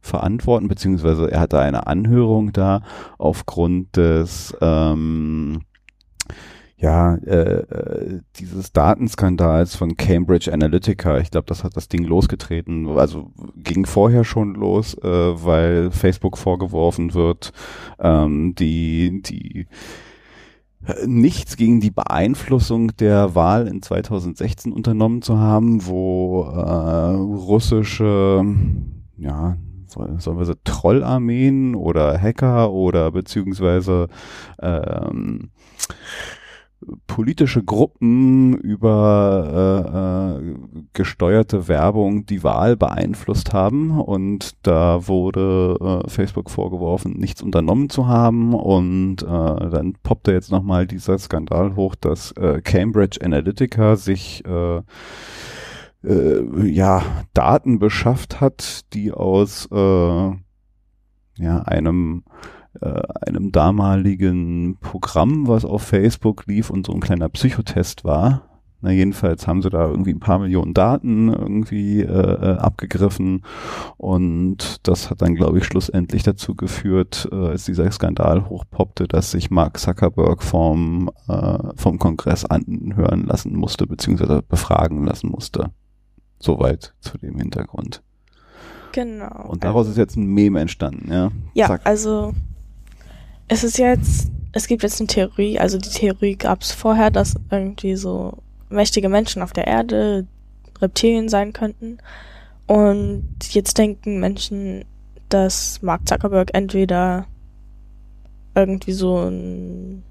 verantworten, 0.00 0.66
beziehungsweise 0.66 1.30
er 1.30 1.40
hatte 1.40 1.60
eine 1.60 1.86
Anhörung 1.86 2.52
da 2.52 2.82
aufgrund 3.18 3.96
des 3.96 4.56
ähm, 4.60 5.60
ja, 6.80 7.14
äh, 7.16 7.60
äh, 7.60 8.20
dieses 8.36 8.72
Datenskandals 8.72 9.76
von 9.76 9.96
Cambridge 9.98 10.50
Analytica, 10.50 11.18
ich 11.18 11.30
glaube, 11.30 11.44
das 11.46 11.62
hat 11.62 11.76
das 11.76 11.88
Ding 11.88 12.04
losgetreten, 12.04 12.88
also 12.98 13.30
ging 13.56 13.84
vorher 13.84 14.24
schon 14.24 14.54
los, 14.54 14.94
äh, 14.94 15.06
weil 15.06 15.90
Facebook 15.90 16.38
vorgeworfen 16.38 17.12
wird, 17.12 17.52
ähm, 17.98 18.54
die, 18.54 19.20
die 19.20 19.66
äh, 20.86 21.06
nichts 21.06 21.58
gegen 21.58 21.80
die 21.80 21.90
Beeinflussung 21.90 22.96
der 22.96 23.34
Wahl 23.34 23.68
in 23.68 23.82
2016 23.82 24.72
unternommen 24.72 25.20
zu 25.20 25.38
haben, 25.38 25.86
wo 25.86 26.44
äh, 26.44 27.10
russische 27.14 28.42
ja, 29.18 29.58
soll- 29.86 30.18
sollen 30.18 30.38
wir 30.38 30.46
so 30.46 30.54
Trollarmeen 30.64 31.74
oder 31.74 32.18
Hacker 32.18 32.72
oder 32.72 33.10
beziehungsweise 33.10 34.08
ähm, 34.62 35.50
politische 37.06 37.62
Gruppen 37.62 38.54
über 38.56 40.38
äh, 40.40 40.40
äh, 40.40 40.54
gesteuerte 40.94 41.68
Werbung 41.68 42.24
die 42.24 42.42
Wahl 42.42 42.76
beeinflusst 42.76 43.52
haben 43.52 44.00
und 44.00 44.52
da 44.66 45.06
wurde 45.06 46.02
äh, 46.06 46.08
Facebook 46.08 46.50
vorgeworfen, 46.50 47.18
nichts 47.18 47.42
unternommen 47.42 47.90
zu 47.90 48.08
haben 48.08 48.54
und 48.54 49.22
äh, 49.22 49.26
dann 49.26 49.94
poppte 50.02 50.32
jetzt 50.32 50.50
nochmal 50.50 50.86
dieser 50.86 51.18
Skandal 51.18 51.76
hoch, 51.76 51.94
dass 51.94 52.32
äh, 52.32 52.62
Cambridge 52.62 53.18
Analytica 53.22 53.96
sich 53.96 54.42
äh, 54.46 54.80
äh, 56.02 56.66
ja, 56.66 57.02
Daten 57.34 57.78
beschafft 57.78 58.40
hat, 58.40 58.92
die 58.94 59.12
aus 59.12 59.68
äh, 59.70 60.30
ja, 61.36 61.62
einem 61.62 62.24
äh, 62.80 63.02
einem 63.26 63.52
damaligen 63.52 64.76
Programm, 64.80 65.48
was 65.48 65.64
auf 65.64 65.82
Facebook 65.82 66.46
lief 66.46 66.70
und 66.70 66.86
so 66.86 66.92
ein 66.92 67.00
kleiner 67.00 67.28
Psychotest 67.28 68.04
war. 68.04 68.50
Na, 68.82 68.90
jedenfalls 68.90 69.46
haben 69.46 69.60
sie 69.60 69.68
da 69.68 69.88
irgendwie 69.88 70.14
ein 70.14 70.20
paar 70.20 70.38
Millionen 70.38 70.72
Daten 70.72 71.28
irgendwie 71.28 72.00
äh, 72.00 72.06
äh, 72.06 72.56
abgegriffen 72.56 73.44
und 73.98 74.88
das 74.88 75.10
hat 75.10 75.20
dann, 75.20 75.34
glaube 75.34 75.58
ich, 75.58 75.64
schlussendlich 75.64 76.22
dazu 76.22 76.54
geführt, 76.54 77.28
äh, 77.30 77.48
als 77.48 77.66
dieser 77.66 77.90
Skandal 77.90 78.48
hochpoppte, 78.48 79.06
dass 79.06 79.32
sich 79.32 79.50
Mark 79.50 79.78
Zuckerberg 79.78 80.42
vom, 80.42 81.10
äh, 81.28 81.58
vom 81.76 81.98
Kongress 81.98 82.46
anhören 82.46 83.26
lassen 83.26 83.54
musste, 83.54 83.86
beziehungsweise 83.86 84.42
befragen 84.48 85.04
lassen 85.04 85.28
musste. 85.28 85.72
Soweit 86.38 86.94
zu 87.00 87.18
dem 87.18 87.36
Hintergrund. 87.36 88.02
Genau. 88.92 89.48
Und 89.48 89.62
daraus 89.62 89.88
ist 89.88 89.98
jetzt 89.98 90.16
ein 90.16 90.26
Meme 90.26 90.58
entstanden, 90.58 91.12
ja. 91.12 91.30
Ja, 91.52 91.66
Zack. 91.66 91.82
also 91.84 92.32
es 93.50 93.64
ist 93.64 93.78
jetzt, 93.78 94.30
es 94.52 94.68
gibt 94.68 94.84
jetzt 94.84 95.00
eine 95.00 95.08
Theorie, 95.08 95.58
also 95.58 95.76
die 95.76 95.88
Theorie 95.88 96.36
gab 96.36 96.62
es 96.62 96.70
vorher, 96.70 97.10
dass 97.10 97.34
irgendwie 97.50 97.96
so 97.96 98.38
mächtige 98.68 99.08
Menschen 99.08 99.42
auf 99.42 99.52
der 99.52 99.66
Erde 99.66 100.26
Reptilien 100.80 101.28
sein 101.28 101.52
könnten. 101.52 101.98
Und 102.68 103.24
jetzt 103.50 103.76
denken 103.76 104.20
Menschen, 104.20 104.84
dass 105.28 105.82
Mark 105.82 106.06
Zuckerberg 106.08 106.50
entweder 106.54 107.26
irgendwie 108.54 108.92
so 108.92 109.18
ein, 109.18 110.04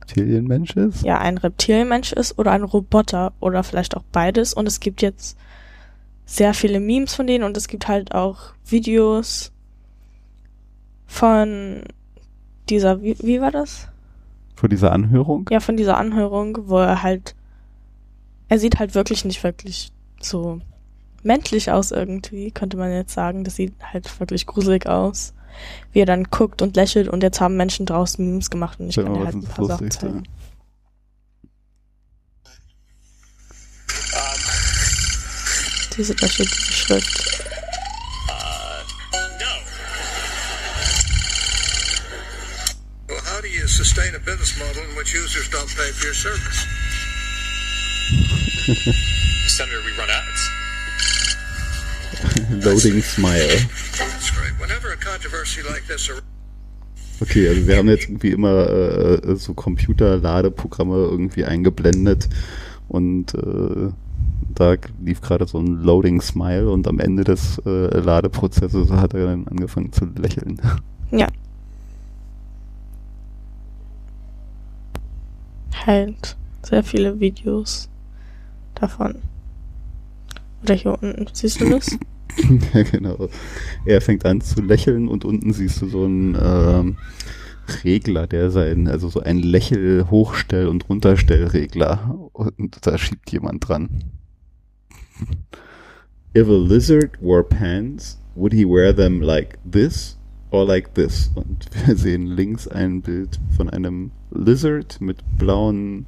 Reptilienmensch 0.00 0.76
ist? 0.76 1.04
ja, 1.04 1.18
ein 1.18 1.38
Reptilienmensch 1.38 2.12
ist 2.12 2.36
oder 2.36 2.50
ein 2.50 2.64
Roboter 2.64 3.32
oder 3.38 3.62
vielleicht 3.62 3.96
auch 3.96 4.04
beides. 4.10 4.54
Und 4.54 4.66
es 4.66 4.80
gibt 4.80 5.02
jetzt 5.02 5.38
sehr 6.26 6.52
viele 6.52 6.80
Memes 6.80 7.14
von 7.14 7.28
denen 7.28 7.44
und 7.44 7.56
es 7.56 7.68
gibt 7.68 7.86
halt 7.86 8.12
auch 8.12 8.54
Videos 8.64 9.52
von 11.06 11.84
dieser, 12.68 13.02
wie, 13.02 13.16
wie 13.20 13.40
war 13.40 13.50
das? 13.50 13.88
Vor 14.54 14.68
dieser 14.68 14.92
Anhörung? 14.92 15.48
Ja, 15.50 15.60
von 15.60 15.76
dieser 15.76 15.96
Anhörung, 15.96 16.58
wo 16.68 16.78
er 16.78 17.02
halt, 17.02 17.34
er 18.48 18.58
sieht 18.58 18.78
halt 18.78 18.94
wirklich 18.94 19.24
nicht 19.24 19.42
wirklich 19.42 19.92
so 20.20 20.60
menschlich 21.22 21.70
aus 21.70 21.90
irgendwie, 21.90 22.50
könnte 22.50 22.76
man 22.76 22.92
jetzt 22.92 23.14
sagen. 23.14 23.44
Das 23.44 23.56
sieht 23.56 23.74
halt 23.82 24.20
wirklich 24.20 24.46
gruselig 24.46 24.86
aus. 24.86 25.34
Wie 25.92 26.00
er 26.00 26.06
dann 26.06 26.24
guckt 26.24 26.62
und 26.62 26.76
lächelt 26.76 27.08
und 27.08 27.22
jetzt 27.22 27.40
haben 27.40 27.56
Menschen 27.56 27.84
draußen 27.84 28.24
Memes 28.24 28.48
gemacht 28.48 28.80
und 28.80 28.88
ich 28.88 28.94
Sag 28.94 29.04
kann 29.04 29.14
dir 29.14 29.24
halt 29.24 29.34
ein 29.34 29.44
paar 29.44 29.66
Sachen 29.66 29.90
zeigen. 29.90 30.22
Diese, 35.96 36.14
steht 36.14 36.50
diese 36.50 36.72
Schrift. 36.72 37.31
Sustain 43.72 44.14
a 44.14 44.18
business 44.20 44.58
model 44.58 44.82
in 44.88 44.96
which 44.96 45.14
users 45.14 45.48
don't 45.48 45.68
pay 45.68 45.90
for 45.92 46.04
your 46.04 46.14
service? 46.14 46.66
Senator, 49.48 49.80
we 49.84 49.92
run 49.98 50.10
ads. 50.10 50.50
Loading 52.64 53.00
Smile. 53.00 53.56
That's 53.98 54.30
great. 54.30 54.52
Whenever 54.60 54.92
a 54.92 54.96
controversy 54.96 55.62
like 55.62 55.86
this 55.86 56.08
arises, 56.10 56.22
Okay, 57.20 57.48
also 57.48 57.68
wir 57.68 57.76
haben 57.76 57.88
jetzt 57.88 58.08
irgendwie 58.08 58.32
immer 58.32 58.68
äh, 58.68 59.36
so 59.36 59.54
Computerladeprogramme 59.54 60.96
irgendwie 60.96 61.44
eingeblendet 61.44 62.28
und 62.88 63.32
äh, 63.34 63.92
da 64.54 64.74
lief 65.00 65.20
gerade 65.20 65.46
so 65.46 65.58
ein 65.58 65.82
Loading 65.82 66.20
Smile 66.20 66.68
und 66.68 66.88
am 66.88 66.98
Ende 66.98 67.22
des 67.22 67.62
äh, 67.64 67.98
Ladeprozesses 67.98 68.90
hat 68.90 69.14
er 69.14 69.26
dann 69.26 69.46
angefangen 69.46 69.92
zu 69.92 70.06
lächeln. 70.16 70.60
Ja. 71.12 71.28
Halt 75.86 76.36
sehr 76.62 76.82
viele 76.82 77.18
Videos 77.18 77.88
davon. 78.74 79.16
Oder 80.62 80.74
hier 80.74 80.92
unten, 81.02 81.26
siehst 81.32 81.60
du 81.60 81.70
das? 81.70 81.98
ja, 82.74 82.82
genau. 82.82 83.28
Er 83.84 84.00
fängt 84.00 84.24
an 84.24 84.40
zu 84.40 84.62
lächeln 84.62 85.08
und 85.08 85.24
unten 85.24 85.52
siehst 85.52 85.82
du 85.82 85.88
so 85.88 86.04
einen 86.04 86.36
ähm, 86.40 86.96
Regler, 87.84 88.26
der 88.26 88.50
sein, 88.50 88.88
also 88.88 89.08
so 89.08 89.20
ein 89.20 89.38
Lächel-Hochstell- 89.38 90.66
und 90.66 90.88
Runterstellregler 90.88 92.30
und 92.32 92.86
da 92.86 92.98
schiebt 92.98 93.30
jemand 93.30 93.68
dran. 93.68 94.04
If 96.34 96.48
a 96.48 96.56
lizard 96.56 97.20
wore 97.20 97.44
pants, 97.44 98.18
would 98.34 98.52
he 98.52 98.64
wear 98.64 98.94
them 98.94 99.20
like 99.20 99.58
this 99.70 100.18
or 100.52 100.64
like 100.64 100.94
this? 100.94 101.30
Und 101.34 101.66
wir 101.86 101.96
sehen 101.96 102.26
links 102.26 102.68
ein 102.68 103.02
Bild 103.02 103.40
von 103.56 103.68
einem 103.68 104.12
Lizard 104.30 105.00
mit 105.00 105.18
blauen 105.38 106.06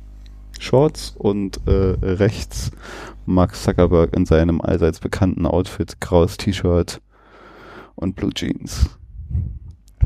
Shorts 0.61 1.14
und 1.18 1.61
äh, 1.66 1.96
rechts 2.00 2.70
Mark 3.26 3.57
Zuckerberg 3.57 4.14
in 4.14 4.26
seinem 4.26 4.61
allseits 4.61 5.00
bekannten 5.00 5.46
Outfit, 5.46 6.00
graues 6.00 6.37
T-Shirt 6.37 7.00
und 7.96 8.14
Blue 8.16 8.33
Jeans. 8.33 8.90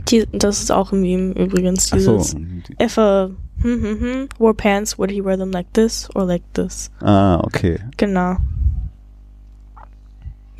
Die, 0.08 0.26
das 0.32 0.60
ist 0.60 0.70
auch 0.70 0.92
ein 0.92 1.02
Meme 1.02 1.32
übrigens, 1.32 1.92
Ach 1.92 1.98
so. 1.98 2.16
dieses. 2.16 2.36
If 2.80 2.96
a 2.98 3.30
hm, 3.60 3.82
hm, 3.82 4.00
hm, 4.00 4.28
wore 4.38 4.54
pants, 4.54 4.98
would 4.98 5.10
he 5.10 5.22
wear 5.22 5.36
them 5.36 5.50
like 5.50 5.72
this 5.74 6.08
or 6.14 6.24
like 6.24 6.44
this? 6.54 6.90
Ah, 7.00 7.40
okay. 7.40 7.80
Genau. 7.96 8.36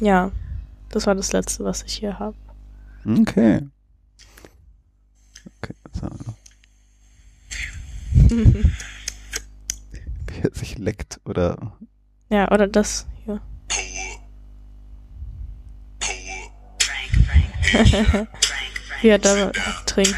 Ja, 0.01 0.33
das 0.91 1.07
war 1.07 1.15
das 1.15 1.33
letzte, 1.33 1.65
was 1.65 1.83
ich 1.85 1.95
hier 1.95 2.19
habe. 2.19 2.37
Okay. 3.09 3.61
Okay, 5.63 5.75
was 5.91 6.03
haben 6.03 6.19
wir 6.19 6.27
noch? 6.27 6.37
Wie 10.27 10.41
er 10.43 10.55
sich 10.55 10.77
leckt 10.77 11.21
oder 11.25 11.79
ja, 12.31 12.51
oder 12.51 12.67
das 12.69 13.07
hier. 13.25 13.41
Wie 19.01 19.09
er 19.09 19.19
da 19.19 19.53
trinkt. 19.87 20.15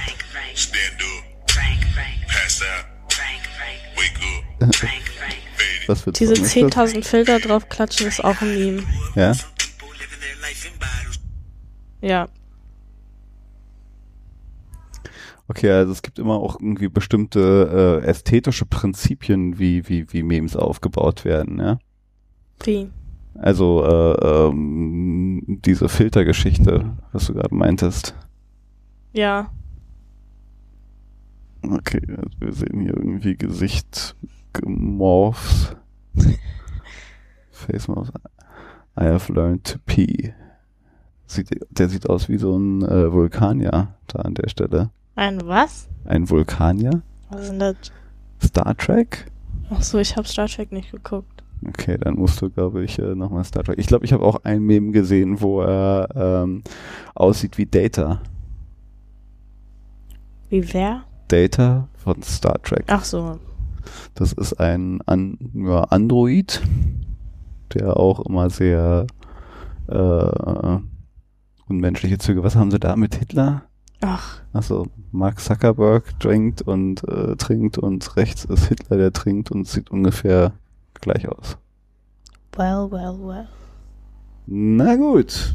was 5.87 6.03
für 6.03 6.13
Diese 6.13 6.35
Song 6.37 6.45
ist 6.45 6.57
das? 6.57 6.95
10.000 6.95 7.05
Filter 7.05 7.39
drauf 7.39 7.69
klatschen 7.69 8.09
ist 8.09 8.25
auch 8.25 8.41
ein 8.41 8.55
Meme. 8.55 8.83
Ja? 9.15 9.35
Ja, 12.01 12.29
Okay, 15.51 15.71
also 15.71 15.91
es 15.91 16.03
gibt 16.03 16.21
immer 16.21 16.35
auch 16.35 16.61
irgendwie 16.61 16.89
bestimmte 16.89 18.01
äh, 18.05 18.07
ästhetische 18.07 18.67
Prinzipien, 18.67 19.59
wie, 19.59 19.89
wie, 19.89 20.13
wie 20.13 20.23
Memes 20.23 20.55
aufgebaut 20.55 21.25
werden, 21.25 21.59
ja. 21.59 21.79
wie? 22.63 22.89
Also 23.35 23.85
äh, 23.85 24.27
ähm, 24.27 25.43
diese 25.65 25.89
Filtergeschichte, 25.89 26.93
was 27.13 27.27
du 27.27 27.35
gerade 27.35 27.55
meintest. 27.55 28.15
Ja, 29.13 29.51
Okay, 31.63 32.01
also 32.09 32.41
wir 32.41 32.53
sehen 32.53 32.81
hier 32.81 32.97
irgendwie 32.97 33.37
Gesicht 33.37 34.17
gemorphs. 34.53 35.77
Face 37.51 37.87
Morphs. 37.87 38.11
I 38.99 39.05
have 39.05 39.33
learned 39.33 39.65
to 39.65 39.79
pee. 39.85 40.33
Sieht, 41.27 41.51
der 41.71 41.89
sieht 41.89 42.09
aus 42.09 42.29
wie 42.29 42.39
so 42.39 42.57
ein 42.57 42.83
äh, 42.83 43.13
Vulkanier 43.13 43.95
da 44.07 44.21
an 44.21 44.35
der 44.35 44.49
Stelle. 44.49 44.91
Ein 45.21 45.47
was? 45.47 45.87
Ein 46.07 46.29
Vulkanier? 46.31 47.03
Was 47.29 47.43
ist 47.43 47.51
denn 47.51 47.59
das? 47.59 47.77
Star 48.43 48.75
Trek? 48.77 49.31
Ach 49.69 49.83
so, 49.83 49.99
ich 49.99 50.17
habe 50.17 50.27
Star 50.27 50.49
Trek 50.49 50.73
nicht 50.73 50.91
geguckt. 50.91 51.45
Okay, 51.69 51.99
dann 51.99 52.15
musst 52.15 52.41
du, 52.41 52.49
glaube 52.49 52.83
ich, 52.83 52.99
äh, 52.99 53.15
nochmal 53.15 53.45
Star 53.45 53.63
Trek. 53.63 53.79
Ich 53.79 53.87
glaube, 53.87 54.07
ich 54.07 54.15
habe 54.15 54.25
auch 54.25 54.45
ein 54.45 54.63
Meme 54.63 54.93
gesehen, 54.93 55.43
wo 55.43 55.61
er 55.61 56.09
ähm, 56.15 56.63
aussieht 57.15 57.59
wie 57.59 57.67
Data. 57.67 58.23
Wie 60.49 60.73
wer? 60.73 61.03
Data 61.29 61.87
von 61.97 62.23
Star 62.23 62.61
Trek. 62.63 62.85
Ach 62.89 63.05
so, 63.05 63.39
Das 64.15 64.33
ist 64.33 64.55
ein 64.55 65.03
An 65.05 65.37
ja, 65.53 65.83
Android, 65.85 66.63
der 67.75 67.99
auch 67.99 68.21
immer 68.21 68.49
sehr 68.49 69.07
äh, 69.87 70.79
unmenschliche 71.69 72.17
Züge. 72.17 72.43
Was 72.43 72.57
haben 72.57 72.71
sie 72.71 72.81
da 72.81 72.97
mit 72.97 73.17
Hitler? 73.17 73.65
Ach, 74.01 74.41
Achso, 74.53 74.87
Mark 75.13 75.41
Zuckerberg 75.41 76.19
trinkt 76.19 76.63
und 76.63 77.07
äh, 77.07 77.37
trinkt 77.37 77.79
und 77.79 78.17
rechts 78.17 78.45
ist 78.45 78.67
Hitler, 78.67 78.97
der 78.97 79.13
trinkt 79.13 79.51
und 79.51 79.69
sieht 79.69 79.91
ungefähr 79.91 80.53
gleich 80.95 81.29
aus. 81.29 81.57
well, 82.57 82.91
well, 82.91 83.17
well. 83.21 83.49
Na 84.47 84.97
gut. 84.97 85.55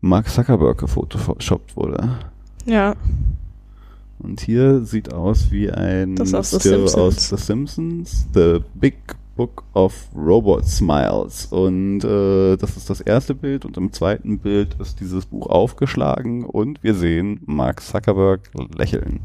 Mark 0.00 0.28
Zuckerberg 0.28 0.78
gefotoshoppt 0.78 1.76
wurde. 1.76 2.18
Ja, 2.66 2.96
Und 4.18 4.40
hier 4.40 4.80
sieht 4.84 5.14
aus 5.14 5.52
wie 5.52 5.70
ein 5.70 6.16
Das 6.16 6.34
aus 6.34 6.50
The 6.50 6.58
Still 6.58 6.88
Simpsons. 6.88 6.96
aus 6.96 7.28
The 7.28 7.36
Simpsons, 7.36 8.26
The 8.34 8.58
Big 8.74 8.96
Book 9.36 9.62
of 9.74 9.94
Robot 10.12 10.66
Smiles. 10.66 11.46
Und 11.52 12.02
äh, 12.02 12.56
das 12.56 12.76
ist 12.76 12.90
das 12.90 13.00
erste 13.00 13.36
Bild 13.36 13.64
und 13.64 13.76
im 13.76 13.92
zweiten 13.92 14.40
Bild 14.40 14.74
ist 14.80 14.98
dieses 14.98 15.24
Buch 15.26 15.46
aufgeschlagen 15.46 16.44
und 16.44 16.82
wir 16.82 16.94
sehen 16.96 17.42
Mark 17.46 17.80
Zuckerberg 17.80 18.50
lächeln. 18.76 19.20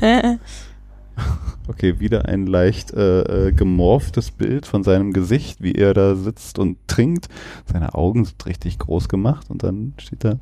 Okay, 1.68 2.00
wieder 2.00 2.26
ein 2.26 2.46
leicht 2.48 2.92
äh, 2.92 3.48
äh, 3.48 3.52
gemorphtes 3.52 4.32
Bild 4.32 4.66
von 4.66 4.82
seinem 4.82 5.12
Gesicht, 5.12 5.62
wie 5.62 5.76
er 5.76 5.94
da 5.94 6.16
sitzt 6.16 6.58
und 6.58 6.76
trinkt. 6.88 7.28
Seine 7.72 7.94
Augen 7.94 8.24
sind 8.24 8.44
richtig 8.46 8.80
groß 8.80 9.08
gemacht 9.08 9.48
und 9.48 9.62
dann 9.62 9.94
steht 9.98 10.24
da. 10.24 10.40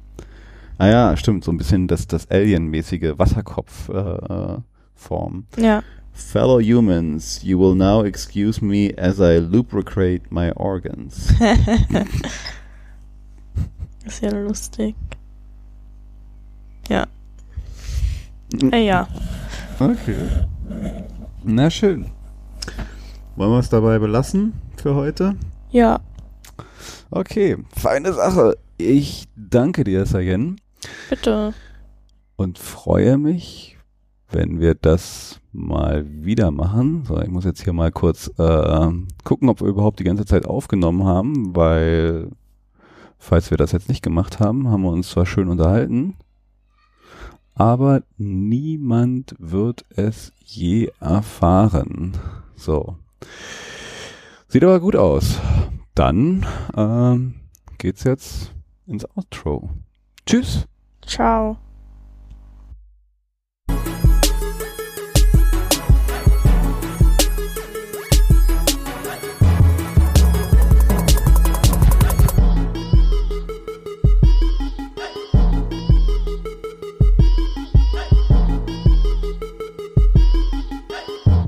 Ah 0.79 0.89
ja, 0.89 1.17
stimmt, 1.19 1.45
so 1.45 1.53
ein 1.53 1.59
bisschen 1.59 1.89
das, 1.89 2.07
das 2.07 2.31
Alien-mäßige 2.31 3.19
Wasserkopf-Form. 3.19 4.57
Äh, 4.59 4.63
Form. 4.95 5.45
ja. 5.59 5.83
Fellow 6.13 6.61
humans, 6.61 7.43
you 7.43 7.59
will 7.59 7.75
now 7.75 8.03
excuse 8.03 8.65
me 8.65 8.93
as 8.99 9.21
I 9.21 9.39
lubricate 9.39 10.23
my 10.31 10.53
organs. 10.53 11.33
Ist 14.05 14.23
ja 14.23 14.31
lustig. 14.31 14.95
Ja. 16.89 17.07
Äh, 18.73 18.87
ja. 18.87 19.07
Okay. 19.79 20.17
Na 21.45 21.71
schön. 21.71 22.07
Wollen 23.37 23.51
wir 23.53 23.59
es 23.59 23.71
dabei 23.71 23.99
belassen 23.99 24.53
für 24.77 24.95
heute? 24.95 25.37
Ja. 25.71 26.01
Okay, 27.11 27.57
feine 27.77 28.13
Sache. 28.13 28.57
Ich 28.77 29.25
danke 29.37 29.85
dir, 29.85 30.07
Sayen, 30.07 30.61
Bitte. 31.09 31.53
und 32.37 32.59
freue 32.59 33.19
mich, 33.19 33.79
wenn 34.31 34.61
wir 34.61 34.75
das 34.75 35.41
mal 35.53 36.05
wieder 36.09 36.51
machen. 36.51 37.05
So, 37.07 37.21
ich 37.21 37.29
muss 37.29 37.45
jetzt 37.45 37.63
hier 37.65 37.73
mal 37.73 37.91
kurz 37.91 38.31
äh, 38.39 38.89
gucken, 39.25 39.49
ob 39.49 39.61
wir 39.61 39.69
überhaupt 39.69 39.99
die 40.01 40.05
ganze 40.05 40.25
Zeit 40.25 40.47
aufgenommen 40.47 41.05
haben, 41.05 41.55
weil 41.57 42.31
falls 43.19 43.51
wir 43.51 43.59
das 43.59 43.73
jetzt 43.73 43.89
nicht 43.89 44.03
gemacht 44.03 44.41
haben, 44.41 44.69
haben 44.69 44.83
wir 44.83 44.91
uns 44.91 45.11
zwar 45.11 45.27
schön 45.27 45.49
unterhalten, 45.49 46.17
aber 47.55 48.03
niemand 48.17 49.35
wird 49.39 49.85
es 49.91 50.33
je 50.51 50.91
erfahren. 51.01 52.19
So. 52.57 52.97
Sieht 54.49 54.65
aber 54.65 54.81
gut 54.81 54.97
aus. 54.97 55.39
Dann 55.95 56.47
ähm, 56.77 57.35
geht's 57.79 58.05
jetzt 58.05 58.53
ins 58.87 59.07
Outro. 59.17 59.71
Tschüss. 60.27 60.67
Ciao. 61.03 61.57